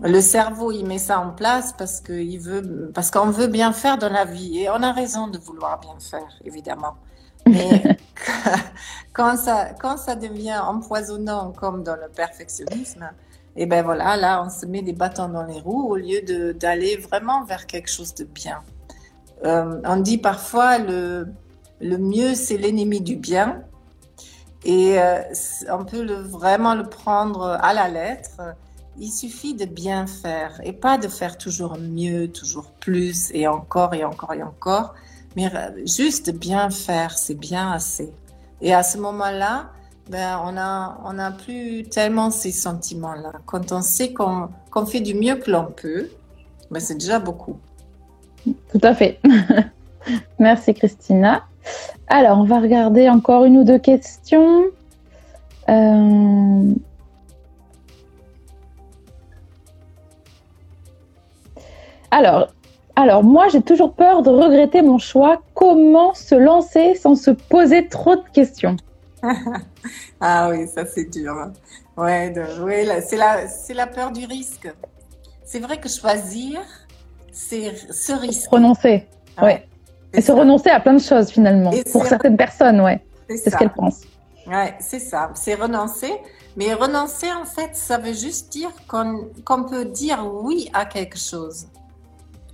le 0.02 0.20
cerveau, 0.20 0.72
il 0.72 0.86
met 0.86 0.98
ça 0.98 1.20
en 1.20 1.30
place 1.30 1.74
parce 1.76 2.00
qu'il 2.00 2.40
veut, 2.40 2.90
parce 2.94 3.10
qu'on 3.10 3.30
veut 3.30 3.46
bien 3.46 3.72
faire 3.72 3.98
dans 3.98 4.08
la 4.08 4.24
vie 4.24 4.60
et 4.60 4.70
on 4.70 4.82
a 4.82 4.92
raison 4.92 5.28
de 5.28 5.38
vouloir 5.38 5.80
bien 5.80 5.96
faire, 5.98 6.28
évidemment. 6.44 6.94
Mais 7.46 7.96
quand 9.12 9.36
ça, 9.36 9.70
quand 9.78 9.96
ça 9.96 10.16
devient 10.16 10.58
empoisonnant 10.58 11.52
comme 11.52 11.82
dans 11.82 11.96
le 11.96 12.08
perfectionnisme, 12.14 13.10
et 13.56 13.66
ben 13.66 13.84
voilà, 13.84 14.16
là, 14.16 14.42
on 14.44 14.50
se 14.50 14.66
met 14.66 14.82
des 14.82 14.92
bâtons 14.92 15.28
dans 15.28 15.44
les 15.44 15.60
roues 15.60 15.90
au 15.90 15.96
lieu 15.96 16.52
d'aller 16.52 16.96
vraiment 16.96 17.44
vers 17.44 17.66
quelque 17.66 17.90
chose 17.90 18.14
de 18.14 18.24
bien. 18.24 18.60
Euh, 19.44 19.80
on 19.84 19.96
dit 19.96 20.18
parfois 20.18 20.78
le, 20.78 21.26
le 21.80 21.98
mieux, 21.98 22.34
c'est 22.34 22.56
l'ennemi 22.56 23.00
du 23.00 23.16
bien. 23.16 23.62
Et 24.64 24.98
euh, 25.00 25.22
on 25.70 25.84
peut 25.84 26.04
vraiment 26.22 26.74
le 26.74 26.84
prendre 26.84 27.58
à 27.60 27.72
la 27.74 27.88
lettre. 27.88 28.40
Il 28.96 29.10
suffit 29.10 29.54
de 29.54 29.64
bien 29.64 30.06
faire 30.06 30.60
et 30.64 30.72
pas 30.72 30.98
de 30.98 31.06
faire 31.06 31.38
toujours 31.38 31.78
mieux, 31.78 32.30
toujours 32.30 32.72
plus 32.72 33.30
et 33.32 33.46
encore 33.46 33.94
et 33.94 34.04
encore 34.04 34.34
et 34.34 34.42
encore. 34.42 34.94
Mais 35.36 35.50
juste 35.86 36.30
bien 36.30 36.70
faire, 36.70 37.16
c'est 37.16 37.34
bien 37.34 37.70
assez. 37.70 38.12
Et 38.60 38.74
à 38.74 38.82
ce 38.82 38.98
moment-là, 38.98 39.70
ben, 40.08 40.40
on 40.44 40.52
n'a 40.52 40.98
on 41.04 41.18
a 41.18 41.30
plus 41.30 41.84
tellement 41.84 42.30
ces 42.30 42.52
sentiments-là. 42.52 43.32
Quand 43.46 43.72
on 43.72 43.82
sait 43.82 44.12
qu'on 44.12 44.48
fait 44.86 45.00
du 45.00 45.14
mieux 45.14 45.36
que 45.36 45.50
l'on 45.50 45.66
peut, 45.66 46.08
ben, 46.70 46.80
c'est 46.80 46.94
déjà 46.94 47.18
beaucoup. 47.18 47.58
Tout 48.44 48.80
à 48.82 48.94
fait. 48.94 49.20
Merci 50.38 50.74
Christina. 50.74 51.44
Alors, 52.06 52.38
on 52.38 52.44
va 52.44 52.60
regarder 52.60 53.08
encore 53.08 53.44
une 53.44 53.58
ou 53.58 53.64
deux 53.64 53.78
questions. 53.78 54.64
Euh, 55.68 56.74
alors, 62.10 62.48
alors, 62.96 63.22
moi, 63.22 63.48
j'ai 63.48 63.60
toujours 63.60 63.92
peur 63.92 64.22
de 64.22 64.30
regretter 64.30 64.80
mon 64.80 64.98
choix. 64.98 65.42
Comment 65.54 66.14
se 66.14 66.34
lancer 66.34 66.94
sans 66.94 67.14
se 67.14 67.30
poser 67.30 67.88
trop 67.88 68.16
de 68.16 68.28
questions? 68.32 68.76
Ah 70.20 70.48
oui, 70.50 70.66
ça 70.68 70.84
c'est 70.86 71.04
dur. 71.04 71.34
Ouais, 71.96 72.32
c'est 73.06 73.16
la, 73.16 73.44
la 73.74 73.86
peur 73.86 74.12
du 74.12 74.26
risque. 74.26 74.72
C'est 75.44 75.60
vrai 75.60 75.78
que 75.80 75.88
choisir, 75.88 76.60
c'est 77.32 77.74
se 77.92 78.12
risquer. 78.12 78.48
Renoncer, 78.50 79.06
ah, 79.36 79.44
ouais. 79.44 79.66
Et 80.12 80.20
se 80.20 80.32
renoncer 80.32 80.70
à 80.70 80.80
plein 80.80 80.94
de 80.94 81.02
choses 81.02 81.30
finalement. 81.30 81.70
pour 81.92 82.06
certaines 82.06 82.36
personnes, 82.36 82.80
ouais. 82.80 83.04
C'est 83.28 83.50
ce 83.50 83.56
qu'elles 83.56 83.72
pensent. 83.72 84.02
Ouais, 84.46 84.74
c'est 84.80 85.00
ça. 85.00 85.30
C'est 85.34 85.54
renoncer. 85.54 86.12
Mais 86.56 86.72
renoncer, 86.74 87.30
en 87.30 87.44
fait, 87.44 87.76
ça 87.76 87.98
veut 87.98 88.14
juste 88.14 88.50
dire 88.50 88.70
qu'on 88.88 89.64
peut 89.64 89.84
dire 89.84 90.26
oui 90.42 90.70
à 90.72 90.86
quelque 90.86 91.18
chose. 91.18 91.68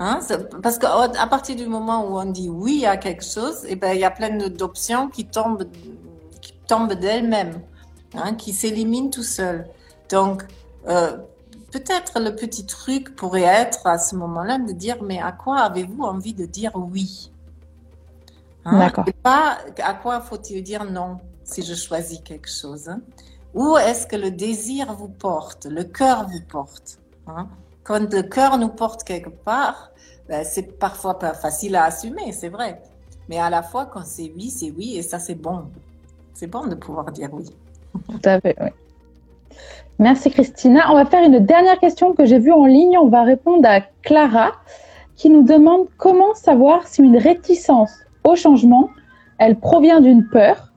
Hein, 0.00 0.18
parce 0.61 0.79
qu'à 0.79 1.27
partir 1.31 1.55
du 1.55 1.66
moment 1.66 2.05
où 2.05 2.18
on 2.18 2.24
dit 2.24 2.48
oui 2.48 2.85
à 2.85 2.96
quelque 2.96 3.24
chose, 3.24 3.64
eh 3.68 3.77
ben, 3.77 3.92
il 3.92 4.00
y 4.00 4.05
a 4.05 4.11
plein 4.11 4.37
d'options 4.48 5.09
qui 5.09 5.24
tombent, 5.24 5.64
qui 6.64 6.74
tombent 6.74 6.94
d'elles-mêmes, 6.94 7.61
hein, 8.14 8.35
qui 8.35 8.53
s'éliminent 8.53 9.11
tout 9.11 9.22
seuls. 9.22 9.66
Donc, 10.11 10.44
euh, 10.88 11.16
peut-être 11.70 12.20
le 12.20 12.35
petit 12.35 12.66
truc 12.66 13.14
pourrait 13.16 13.42
être 13.42 13.87
à 13.87 13.98
ce 13.98 14.16
moment-là 14.16 14.59
de 14.59 14.72
dire 14.72 15.03
mais 15.03 15.20
à 15.20 15.33
quoi 15.33 15.61
avez-vous 15.61 16.03
envie 16.03 16.35
de 16.35 16.46
dire 16.46 16.72
oui? 16.74 17.31
Hein? 18.64 18.90
Et 19.07 19.12
pas 19.12 19.59
à 19.83 19.94
quoi 19.94 20.20
faut-il 20.20 20.62
dire 20.62 20.85
non 20.85 21.18
si 21.42 21.62
je 21.62 21.74
choisis 21.74 22.20
quelque 22.20 22.50
chose. 22.50 22.88
Hein? 22.88 23.00
Où 23.53 23.77
est-ce 23.77 24.07
que 24.07 24.16
le 24.16 24.31
désir 24.31 24.94
vous 24.94 25.09
porte, 25.09 25.66
le 25.66 25.85
cœur 25.85 26.27
vous 26.29 26.40
porte 26.48 26.98
hein? 27.27 27.48
Quand 27.85 28.11
le 28.12 28.22
cœur 28.22 28.57
nous 28.57 28.70
porte 28.70 29.05
quelque 29.05 29.29
part, 29.29 29.90
ben, 30.27 30.42
c'est 30.42 30.79
parfois 30.79 31.18
pas 31.18 31.35
facile 31.35 31.77
à 31.77 31.85
assumer, 31.85 32.33
c'est 32.33 32.48
vrai. 32.48 32.81
Mais 33.29 33.38
à 33.38 33.50
la 33.50 33.62
fois, 33.62 33.87
quand 33.87 34.05
c'est 34.05 34.33
oui, 34.35 34.48
c'est 34.50 34.70
oui, 34.70 34.96
et 34.96 35.03
ça, 35.03 35.18
c'est 35.18 35.35
bon. 35.35 35.66
C'est 36.34 36.48
bon 36.48 36.66
de 36.66 36.74
pouvoir 36.74 37.10
dire 37.12 37.30
oui. 37.32 37.46
Tout 38.08 38.20
à 38.24 38.40
fait, 38.40 38.56
oui. 38.60 38.68
Merci 40.00 40.30
Christina. 40.30 40.90
On 40.90 40.94
va 40.94 41.06
faire 41.06 41.24
une 41.24 41.38
dernière 41.38 41.78
question 41.78 42.14
que 42.14 42.26
j'ai 42.26 42.40
vue 42.40 42.52
en 42.52 42.66
ligne. 42.66 42.98
On 42.98 43.08
va 43.08 43.22
répondre 43.22 43.68
à 43.68 43.80
Clara 44.02 44.52
qui 45.14 45.30
nous 45.30 45.44
demande 45.44 45.86
comment 45.96 46.34
savoir 46.34 46.88
si 46.88 47.02
une 47.02 47.16
réticence 47.16 47.92
au 48.24 48.34
changement, 48.34 48.90
elle 49.38 49.58
provient 49.58 50.00
d'une 50.00 50.28
peur 50.28 50.72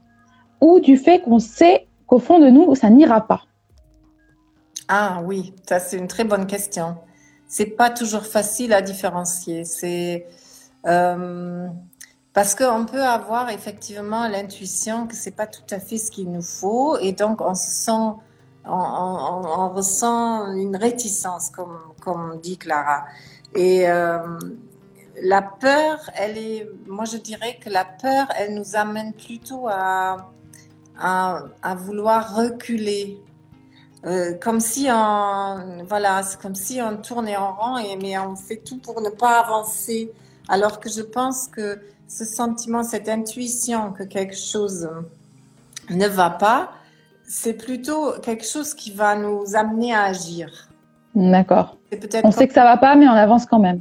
ou 0.60 0.78
du 0.78 0.96
fait 0.96 1.20
qu'on 1.20 1.40
sait 1.40 1.88
qu'au 2.06 2.20
fond 2.20 2.38
de 2.38 2.48
nous, 2.48 2.74
ça 2.76 2.90
n'ira 2.90 3.26
pas. 3.26 3.42
Ah 4.86 5.20
oui, 5.24 5.52
ça 5.68 5.80
c'est 5.80 5.98
une 5.98 6.06
très 6.06 6.24
bonne 6.24 6.46
question. 6.46 6.96
C'est 7.48 7.66
pas 7.66 7.90
toujours 7.90 8.24
facile 8.24 8.72
à 8.72 8.82
différencier. 8.82 9.64
C'est 9.64 10.26
euh, 10.86 11.66
parce 12.38 12.54
qu'on 12.54 12.86
peut 12.86 13.02
avoir 13.02 13.50
effectivement 13.50 14.28
l'intuition 14.28 15.08
que 15.08 15.16
c'est 15.16 15.32
pas 15.32 15.48
tout 15.48 15.66
à 15.72 15.80
fait 15.80 15.98
ce 15.98 16.08
qu'il 16.08 16.30
nous 16.30 16.40
faut 16.40 16.96
et 16.98 17.10
donc 17.10 17.40
on 17.40 17.56
se 17.56 17.68
sent, 17.68 18.12
on, 18.64 19.68
ressent 19.74 20.52
une 20.52 20.76
réticence 20.76 21.50
comme 21.50 21.80
comme 22.00 22.38
dit 22.40 22.56
Clara. 22.56 23.06
Et 23.56 23.90
euh, 23.90 24.38
la 25.20 25.42
peur, 25.42 25.98
elle 26.14 26.38
est, 26.38 26.70
moi 26.86 27.06
je 27.06 27.16
dirais 27.16 27.58
que 27.60 27.70
la 27.70 27.84
peur, 27.84 28.28
elle 28.36 28.54
nous 28.54 28.76
amène 28.76 29.14
plutôt 29.14 29.66
à 29.66 30.30
à, 30.96 31.74
vouloir 31.74 32.36
reculer. 32.36 33.20
Euh, 34.04 34.34
comme 34.34 34.60
si 34.60 34.86
on, 34.88 35.84
voilà, 35.88 36.20
comme 36.40 36.54
si 36.54 36.80
on 36.80 36.98
tournait 36.98 37.36
en 37.36 37.52
rang 37.52 37.78
et 37.78 37.96
mais 37.96 38.16
on 38.16 38.36
fait 38.36 38.58
tout 38.58 38.78
pour 38.78 39.00
ne 39.00 39.10
pas 39.10 39.40
avancer. 39.40 40.12
Alors 40.48 40.78
que 40.78 40.88
je 40.88 41.02
pense 41.02 41.48
que 41.48 41.80
ce 42.08 42.24
sentiment, 42.24 42.82
cette 42.82 43.08
intuition 43.08 43.92
que 43.92 44.02
quelque 44.02 44.36
chose 44.36 44.90
ne 45.90 46.06
va 46.08 46.30
pas, 46.30 46.70
c'est 47.24 47.52
plutôt 47.52 48.12
quelque 48.22 48.44
chose 48.44 48.74
qui 48.74 48.90
va 48.90 49.14
nous 49.14 49.54
amener 49.54 49.94
à 49.94 50.04
agir. 50.04 50.68
D'accord. 51.14 51.76
On 52.24 52.30
sait 52.30 52.48
que 52.48 52.54
ça 52.54 52.64
va 52.64 52.76
pas, 52.76 52.96
mais 52.96 53.06
on 53.06 53.12
avance 53.12 53.46
quand 53.46 53.58
même. 53.58 53.80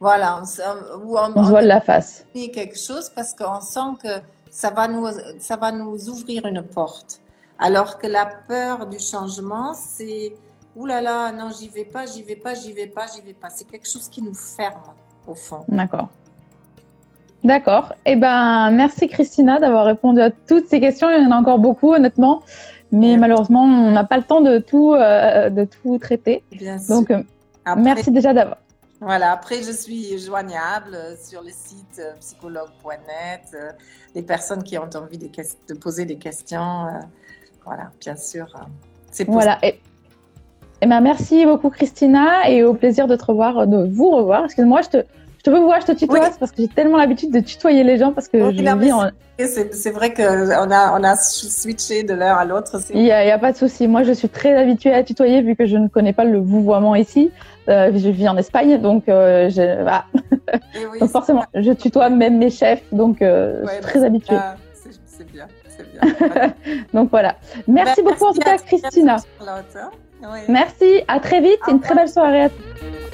Voilà, 0.00 0.36
on, 0.36 0.42
on, 0.42 1.44
se 1.44 1.48
voit 1.48 1.62
de 1.62 1.68
la 1.68 1.80
face. 1.80 2.26
Quelque 2.34 2.78
chose 2.78 3.10
parce 3.14 3.32
qu'on 3.32 3.60
sent 3.60 3.96
que 4.02 4.20
ça 4.50 4.70
va 4.70 4.86
nous, 4.86 5.06
ça 5.38 5.56
va 5.56 5.72
nous 5.72 6.10
ouvrir 6.10 6.44
une 6.46 6.62
porte. 6.62 7.20
Alors 7.58 7.98
que 7.98 8.06
la 8.06 8.26
peur 8.26 8.86
du 8.86 8.98
changement, 8.98 9.72
c'est 9.74 10.34
Ouh 10.76 10.86
là 10.86 11.00
là, 11.00 11.30
non, 11.30 11.50
j'y 11.56 11.68
vais 11.68 11.84
pas, 11.84 12.04
j'y 12.04 12.22
vais 12.22 12.34
pas, 12.34 12.54
j'y 12.54 12.72
vais 12.72 12.88
pas, 12.88 13.06
j'y 13.06 13.20
vais 13.20 13.32
pas. 13.32 13.48
C'est 13.48 13.64
quelque 13.64 13.88
chose 13.88 14.08
qui 14.08 14.20
nous 14.20 14.34
ferme, 14.34 14.82
au 15.26 15.34
fond. 15.34 15.64
D'accord. 15.68 16.08
D'accord. 17.44 17.92
Eh 18.06 18.16
ben, 18.16 18.70
merci 18.70 19.06
Christina 19.06 19.60
d'avoir 19.60 19.84
répondu 19.84 20.20
à 20.20 20.30
toutes 20.30 20.66
ces 20.66 20.80
questions. 20.80 21.10
Il 21.10 21.22
y 21.22 21.26
en 21.26 21.30
a 21.30 21.36
encore 21.36 21.58
beaucoup, 21.58 21.92
honnêtement. 21.92 22.42
Mais 22.90 23.16
malheureusement, 23.16 23.64
on 23.64 23.90
n'a 23.90 24.04
pas 24.04 24.16
le 24.16 24.22
temps 24.22 24.40
de 24.40 24.58
tout, 24.58 24.94
euh, 24.94 25.50
de 25.50 25.64
tout 25.64 25.98
traiter. 25.98 26.42
Bien 26.52 26.78
Donc, 26.88 27.10
euh, 27.10 27.22
merci 27.76 28.10
déjà 28.10 28.32
d'avoir. 28.32 28.58
Voilà, 29.00 29.32
après, 29.32 29.62
je 29.62 29.72
suis 29.72 30.18
joignable 30.18 30.96
sur 31.22 31.42
le 31.42 31.50
site 31.50 31.98
euh, 31.98 32.12
psychologue.net. 32.20 33.42
Euh, 33.52 33.72
les 34.14 34.22
personnes 34.22 34.62
qui 34.62 34.78
ont 34.78 34.88
envie 34.94 35.18
de, 35.18 35.28
de 35.28 35.74
poser 35.74 36.06
des 36.06 36.16
questions, 36.16 36.86
euh, 36.86 37.00
voilà, 37.66 37.90
bien 38.00 38.16
sûr, 38.16 38.46
c'est 39.10 39.28
Voilà. 39.28 39.58
Et, 39.62 39.80
et 40.80 40.86
ben, 40.86 41.00
merci 41.00 41.44
beaucoup, 41.44 41.68
Christina, 41.68 42.48
et 42.48 42.62
au 42.62 42.72
plaisir 42.72 43.06
de 43.06 43.16
te 43.16 43.24
revoir, 43.24 43.66
de 43.66 43.86
vous 43.92 44.08
revoir. 44.10 44.44
Excuse-moi, 44.44 44.80
je 44.82 44.88
te, 44.88 45.04
te 45.44 45.50
veux 45.50 45.60
voir, 45.60 45.80
je 45.80 45.86
te 45.86 45.92
tutoie, 45.92 46.30
parce 46.40 46.50
que 46.50 46.62
j'ai 46.62 46.68
tellement 46.68 46.96
l'habitude 46.96 47.30
de 47.30 47.40
tutoyer 47.40 47.84
les 47.84 47.98
gens 47.98 48.12
parce 48.12 48.28
que 48.28 48.50
je 48.50 48.78
vis 48.78 48.92
en... 48.92 49.10
C'est 49.38 49.90
vrai 49.90 50.14
qu'on 50.14 50.70
a, 50.70 50.98
on 50.98 51.04
a 51.04 51.16
switché 51.16 52.02
de 52.02 52.14
l'un 52.14 52.34
à 52.34 52.44
l'autre. 52.44 52.80
Il 52.94 53.02
n'y 53.02 53.10
a, 53.10 53.34
a, 53.34 53.38
pas 53.38 53.52
de 53.52 53.56
souci. 53.56 53.88
Moi, 53.88 54.04
je 54.04 54.12
suis 54.12 54.28
très 54.28 54.56
habituée 54.56 54.94
à 54.94 55.02
tutoyer 55.02 55.42
vu 55.42 55.54
que 55.56 55.66
je 55.66 55.76
ne 55.76 55.88
connais 55.88 56.12
pas 56.12 56.24
le 56.24 56.38
vouvoiement 56.38 56.94
ici. 56.94 57.30
Euh, 57.68 57.90
je 57.94 58.08
vis 58.08 58.28
en 58.28 58.36
Espagne, 58.36 58.78
donc, 58.78 59.08
euh, 59.08 59.48
je, 59.48 59.62
ah. 59.86 60.04
donc 61.00 61.10
forcément, 61.10 61.44
je 61.54 61.72
tutoie 61.72 62.10
même 62.10 62.38
mes 62.38 62.50
chefs, 62.50 62.82
donc 62.92 63.22
euh, 63.22 63.62
je 63.64 63.70
suis 63.72 63.80
très 63.80 64.04
habituée. 64.04 64.36
C'est 65.06 65.26
bien, 65.30 65.46
c'est 65.68 65.90
bien. 65.90 66.52
donc 66.92 67.10
voilà. 67.10 67.36
Merci, 67.66 68.02
beaucoup 68.02 68.26
en 68.26 68.32
tout 68.32 68.40
cas, 68.40 68.58
Christina. 68.58 69.16
Hein. 69.40 70.40
Merci, 70.48 71.02
à 71.08 71.20
très 71.20 71.40
vite, 71.40 71.60
une 71.68 71.80
très 71.80 71.94
belle 71.94 72.08
soirée 72.08 72.42
à 72.42 72.48
Nous 72.48 73.13